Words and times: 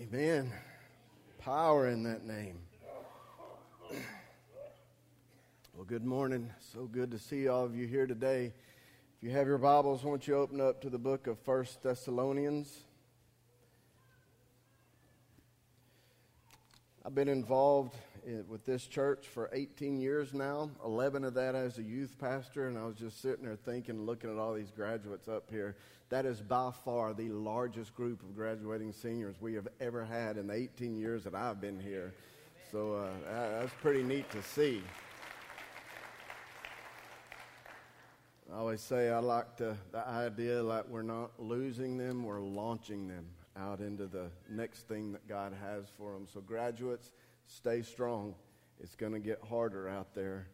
Amen. 0.00 0.52
Power 1.38 1.88
in 1.88 2.04
that 2.04 2.24
name. 2.24 2.60
Well, 5.74 5.84
good 5.86 6.04
morning. 6.04 6.52
So 6.72 6.84
good 6.84 7.10
to 7.10 7.18
see 7.18 7.48
all 7.48 7.64
of 7.64 7.74
you 7.74 7.86
here 7.88 8.06
today. 8.06 8.52
If 9.16 9.22
you 9.22 9.30
have 9.30 9.48
your 9.48 9.58
Bibles, 9.58 10.04
won't 10.04 10.28
you 10.28 10.36
open 10.36 10.60
up 10.60 10.80
to 10.82 10.90
the 10.90 10.98
book 10.98 11.26
of 11.26 11.36
First 11.40 11.82
Thessalonians? 11.82 12.84
I've 17.04 17.14
been 17.14 17.28
involved 17.28 17.96
with 18.48 18.64
this 18.64 18.86
church 18.86 19.26
for 19.26 19.50
18 19.52 20.00
years 20.00 20.32
now, 20.34 20.70
11 20.84 21.24
of 21.24 21.34
that 21.34 21.54
as 21.54 21.78
a 21.78 21.82
youth 21.82 22.16
pastor, 22.18 22.68
and 22.68 22.78
I 22.78 22.84
was 22.84 22.96
just 22.96 23.20
sitting 23.20 23.44
there 23.44 23.56
thinking, 23.56 24.04
looking 24.06 24.30
at 24.30 24.36
all 24.36 24.54
these 24.54 24.70
graduates 24.70 25.28
up 25.28 25.50
here. 25.50 25.76
That 26.08 26.26
is 26.26 26.40
by 26.40 26.70
far 26.84 27.14
the 27.14 27.28
largest 27.28 27.94
group 27.94 28.22
of 28.22 28.34
graduating 28.34 28.92
seniors 28.92 29.36
we 29.40 29.54
have 29.54 29.68
ever 29.80 30.04
had 30.04 30.36
in 30.36 30.48
the 30.48 30.54
18 30.54 30.96
years 30.96 31.24
that 31.24 31.34
I've 31.34 31.60
been 31.60 31.78
here. 31.78 32.12
So 32.72 32.94
uh, 32.94 33.60
that's 33.60 33.72
pretty 33.80 34.02
neat 34.02 34.30
to 34.30 34.42
see. 34.42 34.82
I 38.52 38.56
always 38.56 38.80
say 38.80 39.10
I 39.10 39.18
like 39.18 39.56
the, 39.56 39.76
the 39.92 40.06
idea 40.06 40.62
that 40.62 40.88
we're 40.88 41.02
not 41.02 41.30
losing 41.38 41.96
them, 41.96 42.24
we're 42.24 42.40
launching 42.40 43.06
them 43.06 43.26
out 43.56 43.80
into 43.80 44.06
the 44.06 44.30
next 44.48 44.88
thing 44.88 45.12
that 45.12 45.26
God 45.28 45.52
has 45.62 45.84
for 45.96 46.12
them. 46.12 46.26
So, 46.32 46.40
graduates, 46.40 47.10
stay 47.50 47.82
strong. 47.82 48.34
It's 48.80 48.94
going 48.94 49.12
to 49.12 49.18
get 49.18 49.40
harder 49.48 49.88
out 49.88 50.14
there. 50.14 50.46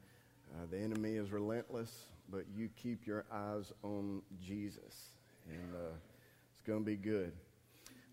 Uh, 0.54 0.66
the 0.70 0.78
enemy 0.78 1.14
is 1.14 1.30
relentless, 1.30 2.06
but 2.30 2.44
you 2.56 2.70
keep 2.80 3.06
your 3.06 3.24
eyes 3.30 3.72
on 3.82 4.22
Jesus, 4.42 5.10
and 5.48 5.74
uh, 5.74 5.94
it's 6.50 6.62
going 6.62 6.80
to 6.80 6.84
be 6.84 6.96
good. 6.96 7.32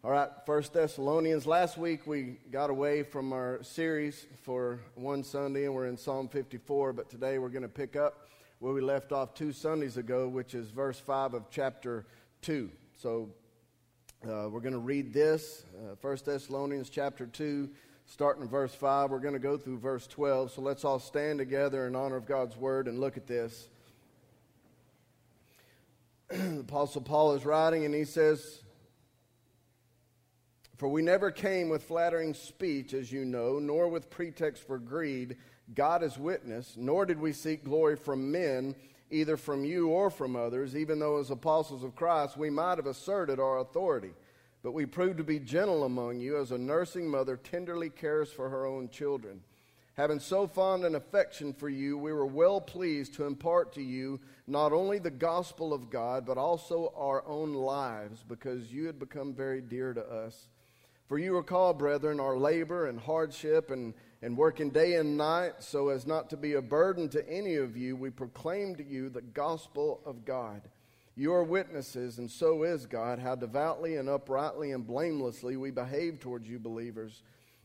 All 0.03 0.11
right, 0.11 0.29
First 0.45 0.73
Thessalonians. 0.73 1.47
Last 1.47 1.77
week 1.77 2.05
we 2.05 2.35
got 2.51 2.69
away 2.69 3.03
from 3.03 3.31
our 3.31 3.63
series 3.63 4.25
for 4.43 4.81
one 4.95 5.23
Sunday, 5.23 5.63
and 5.65 5.73
we're 5.73 5.87
in 5.87 5.95
Psalm 5.95 6.27
54. 6.27 6.91
But 6.91 7.09
today 7.09 7.37
we're 7.37 7.49
going 7.49 7.63
to 7.63 7.69
pick 7.69 7.95
up 7.95 8.27
where 8.59 8.73
we 8.73 8.81
left 8.81 9.13
off 9.13 9.33
two 9.33 9.53
Sundays 9.53 9.95
ago, 9.95 10.27
which 10.27 10.53
is 10.53 10.69
verse 10.71 10.99
five 10.99 11.33
of 11.33 11.49
chapter 11.49 12.05
two. 12.41 12.69
So 13.01 13.29
uh, 14.25 14.49
we're 14.49 14.59
going 14.59 14.73
to 14.73 14.79
read 14.79 15.13
this, 15.13 15.63
uh, 15.77 15.95
First 16.01 16.25
Thessalonians 16.25 16.89
chapter 16.89 17.25
two, 17.25 17.69
starting 18.05 18.43
in 18.43 18.49
verse 18.49 18.73
5. 18.73 19.09
We're 19.09 19.19
going 19.19 19.33
to 19.33 19.39
go 19.39 19.57
through 19.57 19.79
verse 19.79 20.07
12. 20.07 20.51
So 20.51 20.61
let's 20.61 20.85
all 20.85 20.99
stand 20.99 21.39
together 21.39 21.87
in 21.87 21.95
honor 21.95 22.15
of 22.15 22.25
God's 22.25 22.55
word 22.57 22.87
and 22.87 22.99
look 22.99 23.17
at 23.17 23.27
this. 23.27 23.69
the 26.29 26.59
Apostle 26.61 27.01
Paul 27.01 27.33
is 27.33 27.45
writing, 27.45 27.85
and 27.85 27.93
he 27.93 28.05
says, 28.05 28.61
For 30.77 30.87
we 30.87 31.01
never 31.01 31.31
came 31.31 31.69
with 31.69 31.83
flattering 31.83 32.33
speech, 32.33 32.93
as 32.93 33.11
you 33.11 33.25
know, 33.25 33.59
nor 33.59 33.87
with 33.87 34.09
pretext 34.09 34.65
for 34.65 34.79
greed. 34.79 35.37
God 35.73 36.03
is 36.03 36.17
witness, 36.17 36.75
nor 36.77 37.05
did 37.05 37.19
we 37.19 37.31
seek 37.33 37.63
glory 37.63 37.95
from 37.95 38.31
men, 38.31 38.75
either 39.09 39.37
from 39.37 39.63
you 39.63 39.89
or 39.89 40.09
from 40.09 40.35
others, 40.35 40.75
even 40.75 40.99
though 40.99 41.19
as 41.19 41.29
apostles 41.29 41.83
of 41.83 41.95
Christ 41.95 42.35
we 42.35 42.49
might 42.49 42.77
have 42.77 42.87
asserted 42.87 43.39
our 43.39 43.59
authority. 43.59 44.11
But 44.63 44.73
we 44.73 44.85
proved 44.85 45.17
to 45.17 45.25
be 45.25 45.39
gentle 45.39 45.83
among 45.83 46.21
you, 46.21 46.39
as 46.39 46.51
a 46.51 46.57
nursing 46.57 47.09
mother 47.09 47.35
tenderly 47.35 47.89
cares 47.89 48.31
for 48.31 48.49
her 48.49 48.65
own 48.65 48.87
children. 48.89 49.41
Having 49.95 50.21
so 50.21 50.47
fond 50.47 50.85
an 50.85 50.95
affection 50.95 51.53
for 51.53 51.69
you, 51.69 51.97
we 51.97 52.13
were 52.13 52.25
well 52.25 52.59
pleased 52.59 53.13
to 53.15 53.25
impart 53.25 53.73
to 53.73 53.81
you 53.83 54.19
not 54.47 54.71
only 54.71 54.97
the 54.97 55.11
gospel 55.11 55.73
of 55.73 55.91
God, 55.91 56.25
but 56.25 56.37
also 56.37 56.93
our 56.95 57.23
own 57.27 57.53
lives, 57.53 58.23
because 58.27 58.71
you 58.71 58.87
had 58.87 58.97
become 58.97 59.33
very 59.33 59.61
dear 59.61 59.93
to 59.93 60.01
us. 60.01 60.47
For 61.07 61.19
you 61.19 61.35
recall, 61.35 61.73
brethren, 61.73 62.19
our 62.19 62.37
labor 62.37 62.87
and 62.87 62.99
hardship 62.99 63.69
and, 63.69 63.93
and 64.21 64.37
working 64.37 64.69
day 64.69 64.95
and 64.95 65.17
night, 65.17 65.55
so 65.59 65.89
as 65.89 66.07
not 66.07 66.29
to 66.29 66.37
be 66.37 66.53
a 66.53 66.61
burden 66.61 67.09
to 67.09 67.29
any 67.29 67.55
of 67.55 67.75
you, 67.75 67.95
we 67.95 68.09
proclaim 68.09 68.75
to 68.77 68.83
you 68.83 69.09
the 69.09 69.21
gospel 69.21 70.01
of 70.05 70.25
God. 70.25 70.61
You 71.15 71.33
are 71.33 71.43
witnesses, 71.43 72.17
and 72.17 72.29
so 72.29 72.63
is 72.63 72.85
God, 72.87 73.19
how 73.19 73.35
devoutly 73.35 73.97
and 73.97 74.09
uprightly 74.09 74.71
and 74.71 74.85
blamelessly 74.85 75.57
we 75.57 75.69
behave 75.69 76.19
towards 76.19 76.47
you, 76.47 76.57
believers. 76.57 77.21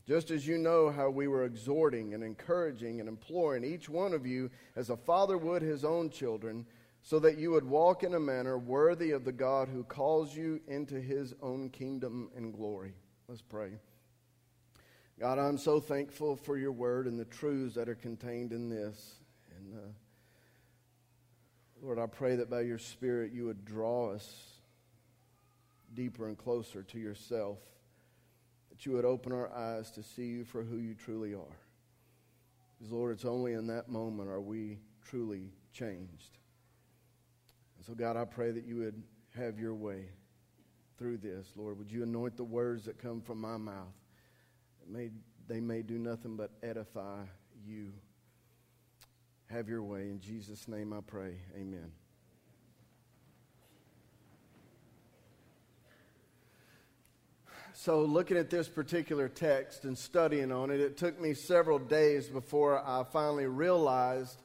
Just 0.07 0.29
as 0.31 0.47
you 0.47 0.57
know 0.57 0.91
how 0.91 1.09
we 1.09 1.27
were 1.27 1.45
exhorting 1.45 2.13
and 2.13 2.23
encouraging 2.23 2.99
and 2.99 3.09
imploring 3.09 3.63
each 3.63 3.89
one 3.89 4.13
of 4.13 4.25
you 4.25 4.49
as 4.75 4.89
a 4.89 4.97
father 4.97 5.37
would 5.37 5.61
his 5.61 5.83
own 5.83 6.09
children, 6.09 6.65
so 7.01 7.17
that 7.19 7.37
you 7.37 7.51
would 7.51 7.65
walk 7.65 8.03
in 8.03 8.13
a 8.13 8.19
manner 8.19 8.57
worthy 8.57 9.11
of 9.11 9.23
the 9.23 9.31
God 9.31 9.67
who 9.67 9.83
calls 9.83 10.35
you 10.35 10.59
into 10.67 10.99
his 10.99 11.33
own 11.41 11.69
kingdom 11.69 12.29
and 12.35 12.53
glory. 12.53 12.93
Let's 13.27 13.41
pray. 13.41 13.71
God, 15.19 15.39
I'm 15.39 15.57
so 15.57 15.79
thankful 15.79 16.35
for 16.35 16.57
your 16.57 16.71
word 16.71 17.07
and 17.07 17.19
the 17.19 17.25
truths 17.25 17.75
that 17.75 17.89
are 17.89 17.95
contained 17.95 18.53
in 18.53 18.69
this. 18.69 19.15
And 19.57 19.73
uh, 19.73 19.87
Lord, 21.81 21.97
I 21.97 22.07
pray 22.07 22.35
that 22.35 22.49
by 22.49 22.61
your 22.61 22.77
Spirit 22.77 23.31
you 23.31 23.45
would 23.45 23.63
draw 23.63 24.11
us 24.11 24.45
deeper 25.93 26.27
and 26.27 26.37
closer 26.37 26.83
to 26.83 26.99
yourself, 26.99 27.57
that 28.69 28.85
you 28.85 28.91
would 28.93 29.05
open 29.05 29.31
our 29.31 29.51
eyes 29.51 29.89
to 29.91 30.03
see 30.03 30.25
you 30.25 30.43
for 30.43 30.63
who 30.63 30.77
you 30.77 30.93
truly 30.93 31.33
are. 31.33 31.57
Because, 32.77 32.91
Lord, 32.91 33.13
it's 33.13 33.25
only 33.25 33.53
in 33.53 33.67
that 33.67 33.89
moment 33.89 34.29
are 34.29 34.41
we 34.41 34.77
truly 35.05 35.51
changed. 35.73 36.37
And 37.77 37.85
so, 37.85 37.93
God, 37.93 38.17
I 38.17 38.25
pray 38.25 38.51
that 38.51 38.65
you 38.65 38.77
would 38.77 39.01
have 39.37 39.57
your 39.57 39.73
way 39.73 40.05
through 40.97 41.17
this. 41.17 41.47
Lord, 41.55 41.77
would 41.77 41.91
you 41.91 42.03
anoint 42.03 42.35
the 42.35 42.43
words 42.43 42.85
that 42.85 43.01
come 43.01 43.21
from 43.21 43.39
my 43.39 43.57
mouth? 43.57 43.95
May, 44.87 45.09
they 45.47 45.61
may 45.61 45.81
do 45.81 45.97
nothing 45.97 46.35
but 46.35 46.51
edify 46.61 47.21
you. 47.65 47.93
Have 49.51 49.67
your 49.67 49.81
way. 49.81 50.01
In 50.01 50.19
Jesus' 50.19 50.67
name 50.67 50.93
I 50.93 50.99
pray. 51.01 51.33
Amen. 51.55 51.91
So, 57.73 58.01
looking 58.01 58.37
at 58.37 58.51
this 58.51 58.69
particular 58.69 59.27
text 59.27 59.85
and 59.85 59.97
studying 59.97 60.51
on 60.51 60.69
it, 60.69 60.79
it 60.79 60.97
took 60.97 61.19
me 61.19 61.33
several 61.33 61.79
days 61.79 62.27
before 62.27 62.77
I 62.77 63.03
finally 63.11 63.47
realized 63.47 64.39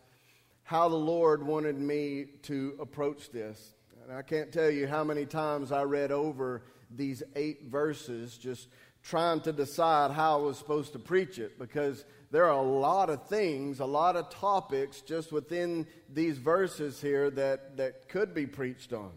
how 0.62 0.88
the 0.88 0.96
Lord 0.96 1.46
wanted 1.46 1.78
me 1.78 2.24
to 2.44 2.74
approach 2.80 3.30
this. 3.30 3.74
And 4.02 4.16
I 4.16 4.22
can't 4.22 4.50
tell 4.50 4.70
you 4.70 4.86
how 4.86 5.04
many 5.04 5.26
times 5.26 5.70
I 5.70 5.82
read 5.82 6.12
over 6.12 6.62
these 6.90 7.22
eight 7.36 7.64
verses 7.64 8.38
just 8.38 8.68
trying 9.02 9.40
to 9.42 9.52
decide 9.52 10.12
how 10.12 10.38
I 10.38 10.42
was 10.42 10.56
supposed 10.56 10.94
to 10.94 10.98
preach 10.98 11.38
it 11.38 11.58
because 11.58 12.06
there 12.34 12.46
are 12.46 12.58
a 12.58 12.62
lot 12.62 13.10
of 13.10 13.28
things, 13.28 13.78
a 13.78 13.84
lot 13.84 14.16
of 14.16 14.28
topics 14.28 15.02
just 15.02 15.30
within 15.30 15.86
these 16.12 16.36
verses 16.36 17.00
here 17.00 17.30
that, 17.30 17.76
that 17.76 18.08
could 18.08 18.34
be 18.34 18.44
preached 18.44 18.92
on. 18.92 19.12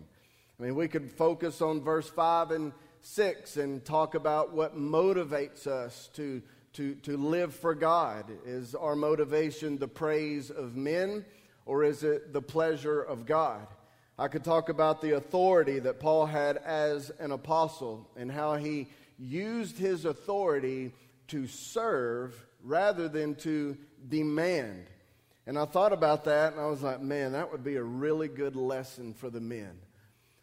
I 0.60 0.64
mean, 0.64 0.76
we 0.76 0.88
could 0.88 1.12
focus 1.12 1.60
on 1.60 1.82
verse 1.82 2.08
5 2.08 2.52
and 2.52 2.74
6 3.02 3.58
and 3.58 3.84
talk 3.84 4.14
about 4.14 4.54
what 4.54 4.78
motivates 4.78 5.66
us 5.66 6.12
to, 6.14 6.44
to, 6.74 6.94
to 6.94 7.18
live 7.18 7.56
for 7.56 7.74
God. 7.74 8.26
Is 8.46 8.76
our 8.76 8.96
motivation 8.96 9.80
the 9.80 9.88
praise 9.88 10.52
of 10.52 10.76
men 10.76 11.26
or 11.66 11.84
is 11.84 12.04
it 12.04 12.34
the 12.34 12.42
pleasure 12.44 13.02
of 13.02 13.26
God? 13.26 13.66
I 14.20 14.28
could 14.28 14.44
talk 14.44 14.70
about 14.70 15.02
the 15.02 15.16
authority 15.16 15.80
that 15.80 16.00
Paul 16.00 16.28
had 16.28 16.58
as 16.58 17.10
an 17.18 17.32
apostle 17.32 18.08
and 18.16 18.32
how 18.32 18.58
he 18.58 18.90
used 19.18 19.80
his 19.80 20.06
authority 20.06 20.94
to 21.30 21.48
serve 21.48 22.46
rather 22.68 23.08
than 23.08 23.34
to 23.36 23.78
demand. 24.10 24.86
And 25.46 25.58
I 25.58 25.66
thought 25.66 25.94
about 25.94 26.26
that 26.26 26.54
and 26.54 26.62
I 26.62 26.68
was 26.68 26.84
like, 26.84 27.02
man, 27.02 27.32
that 27.32 27.52
would 27.52 27.64
be 27.64 27.78
a 27.78 27.84
really 27.84 28.28
good 28.28 28.56
lesson 28.56 29.14
for 29.14 29.30
the 29.30 29.40
men. 29.40 29.80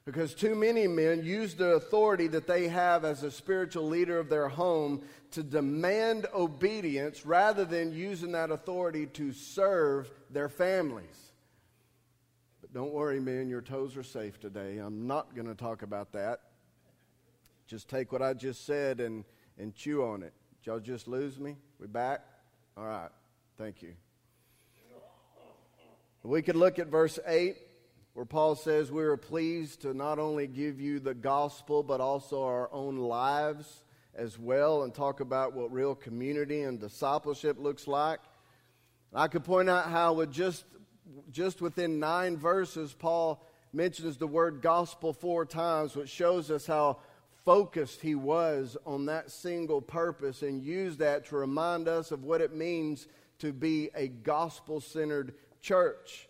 Because 0.07 0.35
too 0.35 0.55
many 0.55 0.87
men 0.87 1.25
use 1.25 1.55
the 1.55 1.73
authority 1.73 2.27
that 2.29 2.47
they 2.47 2.69
have 2.69 3.05
as 3.05 3.23
a 3.23 3.31
spiritual 3.31 3.89
leader 3.89 4.19
of 4.19 4.29
their 4.29 4.49
home 4.49 5.03
to 5.31 5.43
demand 5.43 6.27
obedience 6.35 7.25
rather 7.25 7.65
than 7.65 7.93
using 7.93 8.33
that 8.33 8.51
authority 8.51 9.07
to 9.07 9.33
serve 9.33 10.11
their 10.31 10.49
families. 10.49 11.33
But 12.61 12.73
don't 12.75 12.93
worry, 12.93 13.19
men, 13.21 13.49
your 13.49 13.63
toes 13.63 13.97
are 13.97 14.03
safe 14.03 14.39
today. 14.41 14.79
I'm 14.79 15.07
not 15.07 15.35
going 15.35 15.49
to 15.49 15.55
talk 15.55 15.83
about 15.83 16.13
that. 16.13 16.41
Just 17.67 17.89
take 17.89 18.13
what 18.13 18.21
I 18.21 18.35
just 18.35 18.67
said 18.67 19.01
and, 19.01 19.25
and 19.59 19.75
chew 19.75 20.05
on 20.05 20.23
it. 20.23 20.35
Did 20.63 20.67
y'all 20.67 20.81
just 20.81 21.09
lose 21.09 21.39
me? 21.39 21.57
We 21.85 21.89
back? 21.89 22.25
All 22.79 22.87
right. 22.87 23.11
Thank 23.59 23.83
you. 23.83 23.93
We 26.23 26.41
could 26.41 26.57
look 26.57 26.79
at 26.79 26.87
verse 26.87 27.19
8 27.27 27.59
where 28.15 28.25
Paul 28.25 28.55
says, 28.55 28.91
We 28.91 29.03
are 29.03 29.19
pleased 29.19 29.83
to 29.83 29.93
not 29.93 30.19
only 30.19 30.47
give 30.47 30.81
you 30.81 30.99
the 30.99 31.13
gospel, 31.13 31.83
but 31.83 32.01
also 32.01 32.43
our 32.43 32.73
own 32.73 32.97
lives 32.97 33.83
as 34.15 34.39
well, 34.39 34.85
and 34.85 34.95
talk 34.95 35.21
about 35.21 35.53
what 35.53 35.71
real 35.71 35.95
community 35.95 36.63
and 36.63 36.81
discipleship 36.81 37.59
looks 37.59 37.87
like. 37.87 38.21
I 39.13 39.29
could 39.29 39.45
point 39.45 39.69
out 39.69 39.91
how, 39.91 40.15
with 40.15 40.33
just, 40.33 40.65
just 41.31 41.61
within 41.61 42.01
nine 42.01 42.39
verses, 42.39 42.95
Paul 42.95 43.47
mentions 43.75 44.17
the 44.17 44.27
word 44.27 44.63
gospel 44.63 45.13
four 45.13 45.45
times, 45.45 45.95
which 45.95 46.09
shows 46.09 46.51
us 46.51 46.67
how 46.67 47.01
focused 47.45 48.01
he 48.01 48.15
was 48.15 48.77
on 48.87 49.07
that 49.07 49.31
single 49.31 49.81
purpose 49.81 50.43
and 50.43 50.63
used 50.63 50.99
that 50.99 51.27
to 51.27 51.37
remind 51.37 51.89
us 51.89 52.11
of 52.11 52.25
what 52.25 52.41
it 52.41 52.55
means 52.55 53.07
to 53.39 53.53
be 53.53 53.91
a 53.95 54.09
gospel 54.09 54.81
centered 54.81 55.35
church. 55.61 56.29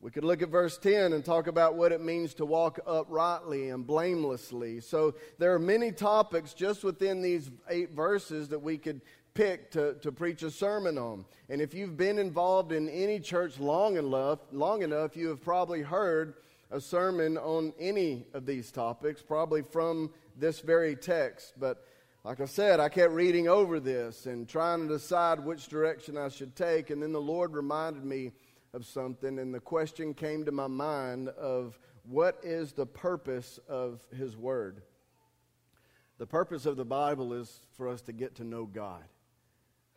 We 0.00 0.10
could 0.10 0.24
look 0.24 0.42
at 0.42 0.50
verse 0.50 0.76
10 0.76 1.14
and 1.14 1.24
talk 1.24 1.46
about 1.46 1.76
what 1.76 1.92
it 1.92 2.02
means 2.02 2.34
to 2.34 2.44
walk 2.44 2.78
uprightly 2.86 3.70
and 3.70 3.86
blamelessly. 3.86 4.80
So 4.80 5.14
there 5.38 5.54
are 5.54 5.58
many 5.58 5.92
topics 5.92 6.52
just 6.52 6.84
within 6.84 7.22
these 7.22 7.50
eight 7.70 7.92
verses 7.92 8.48
that 8.50 8.58
we 8.60 8.76
could 8.76 9.00
pick 9.32 9.70
to, 9.70 9.94
to 9.94 10.12
preach 10.12 10.42
a 10.42 10.50
sermon 10.50 10.98
on. 10.98 11.24
And 11.48 11.60
if 11.60 11.72
you've 11.72 11.96
been 11.96 12.18
involved 12.18 12.70
in 12.70 12.88
any 12.88 13.18
church 13.18 13.58
long 13.58 13.96
enough, 13.96 14.40
long 14.52 14.82
enough, 14.82 15.16
you 15.16 15.28
have 15.28 15.42
probably 15.42 15.80
heard 15.80 16.34
a 16.70 16.80
sermon 16.80 17.38
on 17.38 17.72
any 17.78 18.26
of 18.34 18.46
these 18.46 18.70
topics, 18.70 19.22
probably 19.22 19.62
from 19.62 20.10
this 20.36 20.60
very 20.60 20.96
text. 20.96 21.54
But 21.58 21.84
like 22.24 22.40
I 22.40 22.46
said, 22.46 22.80
I 22.80 22.88
kept 22.88 23.12
reading 23.12 23.48
over 23.48 23.80
this 23.80 24.26
and 24.26 24.48
trying 24.48 24.88
to 24.88 24.94
decide 24.94 25.40
which 25.40 25.68
direction 25.68 26.16
I 26.16 26.28
should 26.28 26.56
take. 26.56 26.90
And 26.90 27.02
then 27.02 27.12
the 27.12 27.20
Lord 27.20 27.54
reminded 27.54 28.04
me 28.04 28.32
of 28.72 28.86
something, 28.86 29.38
and 29.38 29.54
the 29.54 29.60
question 29.60 30.14
came 30.14 30.44
to 30.44 30.52
my 30.52 30.66
mind 30.66 31.28
of 31.28 31.78
what 32.02 32.40
is 32.42 32.72
the 32.72 32.86
purpose 32.86 33.60
of 33.68 34.00
His 34.16 34.36
Word? 34.36 34.82
The 36.18 36.26
purpose 36.26 36.66
of 36.66 36.76
the 36.76 36.84
Bible 36.84 37.32
is 37.32 37.60
for 37.76 37.88
us 37.88 38.02
to 38.02 38.12
get 38.12 38.36
to 38.36 38.44
know 38.44 38.66
God. 38.66 39.02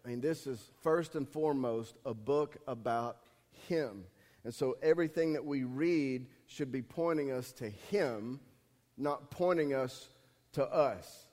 I 0.06 0.10
mean, 0.10 0.22
this 0.22 0.48
is 0.48 0.72
first 0.82 1.16
and 1.16 1.28
foremost 1.28 1.96
a 2.06 2.14
book 2.14 2.58
about 2.68 3.18
Him. 3.68 4.04
And 4.44 4.54
so 4.54 4.78
everything 4.82 5.34
that 5.34 5.46
we 5.46 5.64
read 5.64 6.28
should 6.46 6.72
be 6.72 6.82
pointing 6.82 7.32
us 7.32 7.52
to 7.54 7.70
Him, 7.70 8.40
not 8.98 9.32
pointing 9.32 9.74
us 9.74 10.08
to 10.58 10.66
us. 10.66 11.28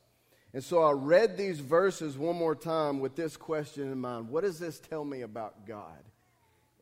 And 0.53 0.63
so 0.63 0.83
I 0.83 0.93
read 0.93 1.39
these 1.39 1.59
verses 1.59 2.19
one 2.19 2.37
more 2.37 2.55
time 2.55 3.01
with 3.01 3.17
this 3.17 3.39
question 3.39 3.91
in 3.91 3.99
mind 3.99 4.29
What 4.29 4.45
does 4.45 4.59
this 4.59 4.79
tell 4.79 5.05
me 5.05 5.23
about 5.23 5.67
God? 5.67 5.99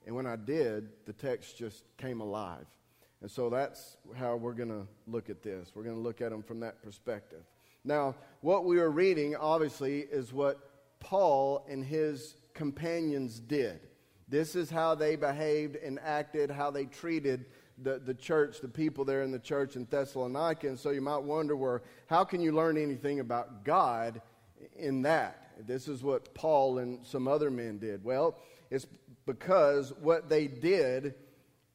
And 0.06 0.16
when 0.16 0.26
I 0.26 0.34
did, 0.34 0.88
the 1.06 1.12
text 1.12 1.56
just 1.56 1.84
came 1.96 2.20
alive. 2.20 2.66
And 3.20 3.30
so 3.30 3.48
that's 3.48 3.96
how 4.16 4.34
we're 4.34 4.54
going 4.54 4.70
to 4.70 4.88
look 5.06 5.30
at 5.30 5.44
this. 5.44 5.70
We're 5.76 5.84
going 5.84 5.94
to 5.94 6.02
look 6.02 6.20
at 6.20 6.30
them 6.30 6.42
from 6.42 6.58
that 6.60 6.82
perspective. 6.82 7.44
Now, 7.84 8.16
what 8.40 8.64
we 8.64 8.80
are 8.80 8.90
reading, 8.90 9.36
obviously, 9.36 10.00
is 10.00 10.32
what 10.32 10.58
Paul 10.98 11.64
and 11.70 11.84
his 11.84 12.34
companions 12.54 13.38
did. 13.38 13.78
This 14.28 14.56
is 14.56 14.68
how 14.68 14.96
they 14.96 15.14
behaved 15.14 15.76
and 15.76 16.00
acted, 16.00 16.50
how 16.50 16.72
they 16.72 16.86
treated 16.86 17.46
the, 17.82 17.98
the 17.98 18.14
church, 18.14 18.60
the 18.60 18.68
people 18.68 19.04
there 19.04 19.22
in 19.22 19.30
the 19.30 19.38
church 19.38 19.76
in 19.76 19.86
Thessalonica. 19.90 20.68
And 20.68 20.78
so 20.78 20.90
you 20.90 21.00
might 21.00 21.22
wonder, 21.22 21.56
where 21.56 21.82
how 22.06 22.24
can 22.24 22.40
you 22.40 22.52
learn 22.52 22.76
anything 22.76 23.20
about 23.20 23.64
God 23.64 24.20
in 24.76 25.02
that? 25.02 25.38
This 25.66 25.88
is 25.88 26.02
what 26.02 26.34
Paul 26.34 26.78
and 26.78 27.04
some 27.06 27.28
other 27.28 27.50
men 27.50 27.78
did. 27.78 28.04
Well, 28.04 28.36
it's 28.70 28.86
because 29.26 29.92
what 30.00 30.28
they 30.28 30.46
did 30.46 31.14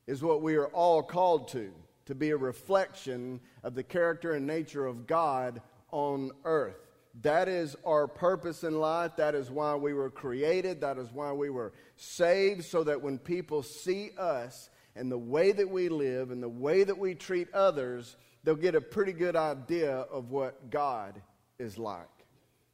is 0.07 0.23
what 0.23 0.41
we 0.41 0.55
are 0.55 0.67
all 0.67 1.03
called 1.03 1.49
to 1.49 1.71
to 2.05 2.15
be 2.15 2.29
a 2.29 2.37
reflection 2.37 3.39
of 3.63 3.75
the 3.75 3.83
character 3.83 4.33
and 4.33 4.47
nature 4.47 4.85
of 4.85 5.07
God 5.07 5.61
on 5.91 6.31
earth. 6.45 6.77
That 7.21 7.47
is 7.49 7.75
our 7.85 8.07
purpose 8.07 8.63
in 8.63 8.79
life. 8.79 9.17
That 9.17 9.35
is 9.35 9.49
why 9.49 9.75
we 9.75 9.93
were 9.93 10.09
created. 10.09 10.81
That 10.81 10.97
is 10.97 11.11
why 11.11 11.33
we 11.33 11.49
were 11.49 11.73
saved, 11.95 12.63
so 12.65 12.83
that 12.83 13.01
when 13.01 13.17
people 13.17 13.63
see 13.63 14.11
us 14.17 14.69
and 14.97 15.11
the 15.11 15.17
way 15.17 15.51
that 15.51 15.69
we 15.69 15.89
live 15.89 16.31
and 16.31 16.41
the 16.41 16.49
way 16.49 16.83
that 16.83 16.97
we 16.97 17.15
treat 17.15 17.53
others, 17.53 18.15
they'll 18.43 18.55
get 18.55 18.75
a 18.75 18.81
pretty 18.81 19.13
good 19.13 19.35
idea 19.35 19.91
of 19.91 20.31
what 20.31 20.69
God 20.69 21.21
is 21.59 21.77
like. 21.77 22.07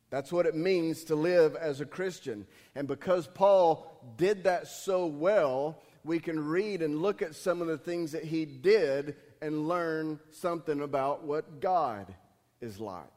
That's 0.10 0.32
what 0.32 0.46
it 0.46 0.56
means 0.56 1.06
to 1.06 1.16
live 1.16 1.56
as 1.56 1.82
a 1.82 1.86
Christian. 1.86 2.46
And 2.76 2.88
because 2.88 3.28
Paul 3.28 4.14
did 4.16 4.44
that 4.44 4.68
so 4.68 5.08
well, 5.08 5.82
we 6.04 6.20
can 6.20 6.40
read 6.40 6.82
and 6.82 7.02
look 7.02 7.22
at 7.22 7.36
some 7.36 7.62
of 7.62 7.68
the 7.68 7.78
things 7.78 8.12
that 8.12 8.24
he 8.24 8.46
did 8.46 9.16
and 9.42 9.68
learn 9.68 10.20
something 10.30 10.82
about 10.82 11.24
what 11.24 11.60
God 11.60 12.14
is 12.62 12.80
like. 12.80 13.13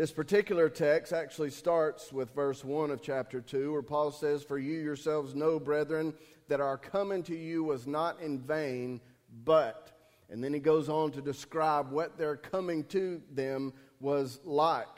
This 0.00 0.12
particular 0.12 0.70
text 0.70 1.12
actually 1.12 1.50
starts 1.50 2.10
with 2.10 2.34
verse 2.34 2.64
1 2.64 2.90
of 2.90 3.02
chapter 3.02 3.42
2, 3.42 3.70
where 3.70 3.82
Paul 3.82 4.10
says, 4.10 4.42
For 4.42 4.58
you 4.58 4.80
yourselves 4.80 5.34
know, 5.34 5.60
brethren, 5.60 6.14
that 6.48 6.58
our 6.58 6.78
coming 6.78 7.22
to 7.24 7.36
you 7.36 7.62
was 7.64 7.86
not 7.86 8.18
in 8.22 8.38
vain, 8.38 9.02
but. 9.44 9.92
And 10.30 10.42
then 10.42 10.54
he 10.54 10.58
goes 10.58 10.88
on 10.88 11.10
to 11.10 11.20
describe 11.20 11.92
what 11.92 12.16
their 12.16 12.34
coming 12.34 12.84
to 12.84 13.20
them 13.30 13.74
was 14.00 14.40
like. 14.42 14.88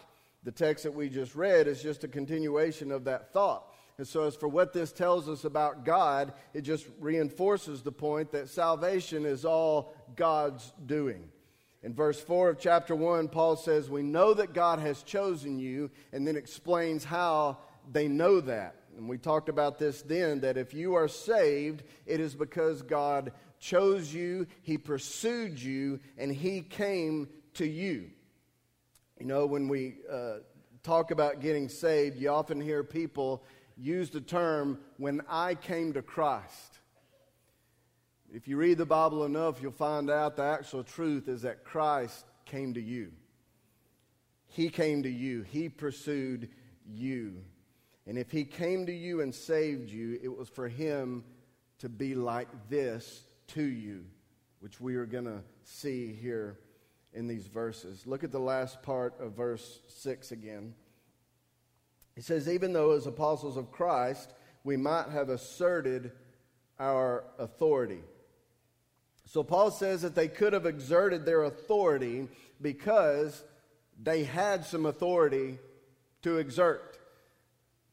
The 0.45 0.53
text 0.53 0.85
that 0.85 0.95
we 0.95 1.09
just 1.09 1.35
read 1.35 1.67
is 1.67 1.83
just 1.83 2.05
a 2.05 2.09
continuation 2.09 2.93
of 2.93 3.03
that 3.07 3.33
thought. 3.33 3.75
And 3.99 4.07
so, 4.07 4.23
as 4.23 4.37
for 4.37 4.47
what 4.47 4.73
this 4.73 4.93
tells 4.93 5.29
us 5.29 5.43
about 5.43 5.85
God, 5.85 6.33
it 6.55 6.61
just 6.61 6.87
reinforces 7.01 7.83
the 7.83 7.91
point 7.91 8.31
that 8.31 8.51
salvation 8.51 9.27
is 9.27 9.45
all 9.45 9.97
God's 10.15 10.73
doing. 10.87 11.29
In 11.83 11.95
verse 11.95 12.21
4 12.21 12.51
of 12.51 12.59
chapter 12.59 12.95
1, 12.95 13.29
Paul 13.29 13.57
says, 13.57 13.91
We 13.91 14.03
know 14.03 14.35
that 14.35 14.55
God 14.55 14.79
has 14.79 15.03
chosen 15.03 15.59
you, 15.59 15.91
and 16.13 16.27
then 16.27 16.37
explains 16.37 17.05
how 17.05 17.59
they 17.91 18.07
know 18.07 18.41
that. 18.41 18.77
And 18.97 19.09
we 19.09 19.19
talked 19.19 19.49
about 19.49 19.79
this 19.79 20.03
then 20.03 20.41
that 20.41 20.57
if 20.57 20.75
you 20.75 20.95
are 20.95 21.09
saved, 21.09 21.83
it 22.07 22.21
is 22.21 22.35
because 22.35 22.83
God 22.83 23.33
chose 23.59 24.13
you, 24.13 24.47
He 24.63 24.79
pursued 24.79 25.61
you, 25.61 25.99
and 26.19 26.33
He 26.33 26.61
came 26.61 27.29
to 27.55 27.67
you. 27.67 28.11
You 29.19 29.27
know, 29.27 29.47
when 29.47 29.69
we 29.69 29.97
uh, 30.11 30.39
talk 30.83 31.11
about 31.11 31.41
getting 31.41 31.69
saved, 31.69 32.19
you 32.19 32.29
often 32.31 32.61
hear 32.61 32.85
people 32.85 33.45
use 33.77 34.11
the 34.11 34.21
term, 34.21 34.79
when 34.99 35.23
I 35.29 35.55
came 35.55 35.93
to 35.95 36.03
Christ. 36.03 36.79
If 38.35 38.49
you 38.49 38.57
read 38.57 38.79
the 38.79 38.87
Bible 38.87 39.27
enough, 39.27 39.61
you'll 39.61 39.73
find 39.73 40.09
out 40.09 40.37
the 40.37 40.43
actual 40.43 40.83
truth 40.83 41.29
is 41.29 41.43
that 41.43 41.65
Christ 41.65 42.25
came 42.47 42.73
to 42.73 42.81
you. 42.81 43.13
He 44.47 44.71
came 44.71 45.03
to 45.03 45.11
you, 45.11 45.43
He 45.43 45.69
pursued 45.69 46.49
you. 46.87 47.43
And 48.07 48.17
if 48.17 48.31
He 48.31 48.45
came 48.45 48.87
to 48.87 48.93
you 48.93 49.21
and 49.21 49.35
saved 49.35 49.91
you, 49.91 50.19
it 50.23 50.35
was 50.35 50.49
for 50.49 50.67
Him 50.67 51.25
to 51.81 51.91
be 51.91 52.15
like 52.15 52.49
this 52.71 53.25
to 53.49 53.63
you, 53.63 54.05
which 54.61 54.81
we 54.81 54.97
are 54.97 55.07
going 55.07 55.27
to 55.27 55.43
see 55.65 56.15
here 56.15 56.59
in 57.13 57.29
these 57.29 57.47
verses. 57.47 58.07
Look 58.07 58.25
at 58.25 58.33
the 58.33 58.39
last 58.39 58.83
part 58.83 59.13
of 59.21 59.33
verse 59.33 59.81
6 59.89 60.33
again. 60.33 60.75
He 62.15 62.23
says, 62.23 62.49
Even 62.49 62.73
though 62.73 62.93
as 62.93 63.07
apostles 63.07 63.59
of 63.59 63.71
Christ, 63.71 64.33
we 64.65 64.79
might 64.79 65.11
have 65.11 65.29
asserted 65.29 66.13
our 66.79 67.25
authority. 67.39 68.01
So 69.25 69.43
Paul 69.43 69.71
says 69.71 70.03
that 70.03 70.15
they 70.15 70.29
could 70.29 70.53
have 70.53 70.67
exerted 70.67 71.25
their 71.25 71.45
authority 71.45 72.29
because 72.61 73.43
they 74.03 74.25
had 74.25 74.65
some 74.65 74.87
authority 74.87 75.59
to 76.23 76.39
exert. 76.39 76.99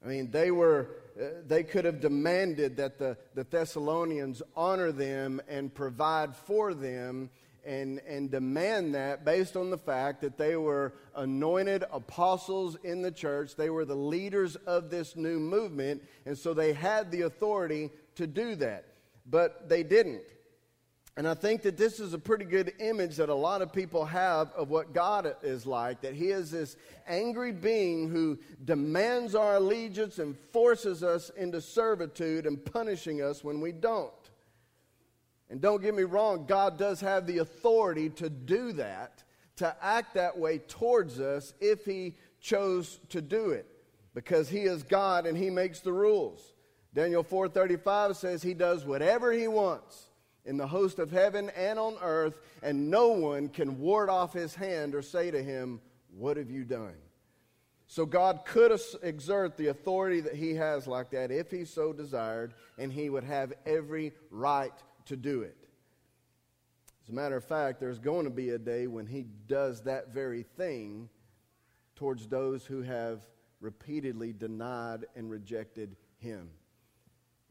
I 0.04 0.08
mean, 0.08 0.32
they 0.32 0.52
were 0.52 0.90
uh, 1.20 1.42
they 1.46 1.64
could 1.64 1.84
have 1.84 2.00
demanded 2.00 2.78
that 2.78 2.98
the, 2.98 3.18
the 3.36 3.44
Thessalonians 3.44 4.42
honor 4.56 4.92
them 4.92 5.42
and 5.50 5.74
provide 5.74 6.36
for 6.36 6.74
them 6.74 7.30
and, 7.66 8.00
and 8.08 8.32
demand 8.32 8.96
that 8.96 9.26
based 9.26 9.58
on 9.58 9.70
the 9.70 9.78
fact 9.78 10.22
that 10.22 10.38
they 10.38 10.56
were 10.56 10.94
anointed 11.16 11.84
apostles 11.92 12.78
in 12.84 13.02
the 13.02 13.12
church. 13.12 13.56
They 13.56 13.70
were 13.70 13.84
the 13.84 13.96
leaders 13.96 14.56
of 14.56 14.90
this 14.90 15.18
new 15.18 15.40
movement, 15.40 16.04
and 16.26 16.38
so 16.38 16.54
they 16.54 16.72
had 16.72 17.12
the 17.12 17.22
authority 17.24 17.90
to 18.16 18.26
do 18.26 18.56
that. 18.56 18.86
But 19.26 19.68
they 19.68 19.84
didn't. 19.84 20.24
And 21.20 21.28
I 21.28 21.34
think 21.34 21.64
that 21.64 21.76
this 21.76 22.00
is 22.00 22.14
a 22.14 22.18
pretty 22.18 22.46
good 22.46 22.72
image 22.80 23.18
that 23.18 23.28
a 23.28 23.36
lot 23.36 23.62
of 23.62 23.74
people 23.74 24.06
have 24.06 24.54
of 24.54 24.70
what 24.70 24.94
God 24.94 25.36
is 25.44 25.66
like 25.66 26.00
that 26.00 26.14
He 26.14 26.28
is 26.30 26.50
this 26.50 26.78
angry 27.10 27.52
being 27.52 28.08
who 28.08 28.40
demands 28.64 29.36
our 29.36 29.58
allegiance 29.58 30.20
and 30.20 30.38
forces 30.54 31.04
us 31.04 31.30
into 31.32 31.60
servitude 31.60 32.46
and 32.46 32.64
punishing 32.64 33.22
us 33.22 33.44
when 33.44 33.60
we 33.60 33.74
don't. 33.74 34.14
And 35.50 35.60
don't 35.60 35.82
get 35.82 35.94
me 35.94 36.04
wrong, 36.04 36.46
God 36.46 36.78
does 36.78 37.02
have 37.02 37.28
the 37.28 37.40
authority 37.40 38.10
to 38.12 38.30
do 38.30 38.72
that, 38.72 39.26
to 39.58 39.76
act 39.82 40.14
that 40.14 40.38
way 40.38 40.60
towards 40.60 41.20
us 41.20 41.54
if 41.60 41.84
He 41.84 42.16
chose 42.40 42.98
to 43.10 43.22
do 43.22 43.50
it, 43.50 43.66
because 44.14 44.48
He 44.48 44.62
is 44.62 44.84
God 44.84 45.26
and 45.26 45.38
He 45.38 45.50
makes 45.50 45.82
the 45.82 45.92
rules. 45.92 46.54
Daniel 46.94 47.26
4:35 47.26 48.16
says 48.16 48.42
He 48.42 48.54
does 48.54 48.86
whatever 48.86 49.34
He 49.34 49.50
wants 49.50 50.09
in 50.50 50.58
the 50.58 50.68
host 50.68 50.98
of 50.98 51.12
heaven 51.12 51.52
and 51.56 51.78
on 51.78 51.96
earth, 52.02 52.40
and 52.64 52.90
no 52.90 53.10
one 53.10 53.50
can 53.50 53.78
ward 53.78 54.10
off 54.10 54.34
his 54.34 54.56
hand 54.56 54.96
or 54.96 55.04
say 55.04 55.30
to 55.30 55.44
him, 55.44 55.80
What 56.18 56.38
have 56.38 56.50
you 56.50 56.64
done? 56.64 56.96
So 57.86 58.04
God 58.08 58.42
could 58.46 58.78
exert 59.04 59.58
the 59.58 59.68
authority 59.68 60.22
that 60.22 60.34
he 60.34 60.56
has 60.56 60.88
like 60.88 61.12
that 61.12 61.30
if 61.30 61.52
he 61.52 61.66
so 61.66 61.94
desired, 61.94 62.56
and 62.80 62.92
he 62.92 63.12
would 63.12 63.24
have 63.24 63.54
every 63.64 64.12
right 64.32 64.74
to 65.06 65.16
do 65.16 65.44
it. 65.44 65.56
As 67.04 67.10
a 67.10 67.14
matter 67.14 67.38
of 67.38 67.44
fact, 67.44 67.80
there's 67.80 68.00
going 68.00 68.26
to 68.26 68.32
be 68.32 68.50
a 68.50 68.60
day 68.60 68.88
when 68.88 69.06
he 69.06 69.28
does 69.48 69.82
that 69.84 70.16
very 70.16 70.44
thing 70.58 71.10
towards 71.96 72.28
those 72.28 72.66
who 72.66 72.82
have 72.82 73.22
repeatedly 73.62 74.34
denied 74.34 75.06
and 75.16 75.30
rejected 75.30 75.96
him. 76.18 76.50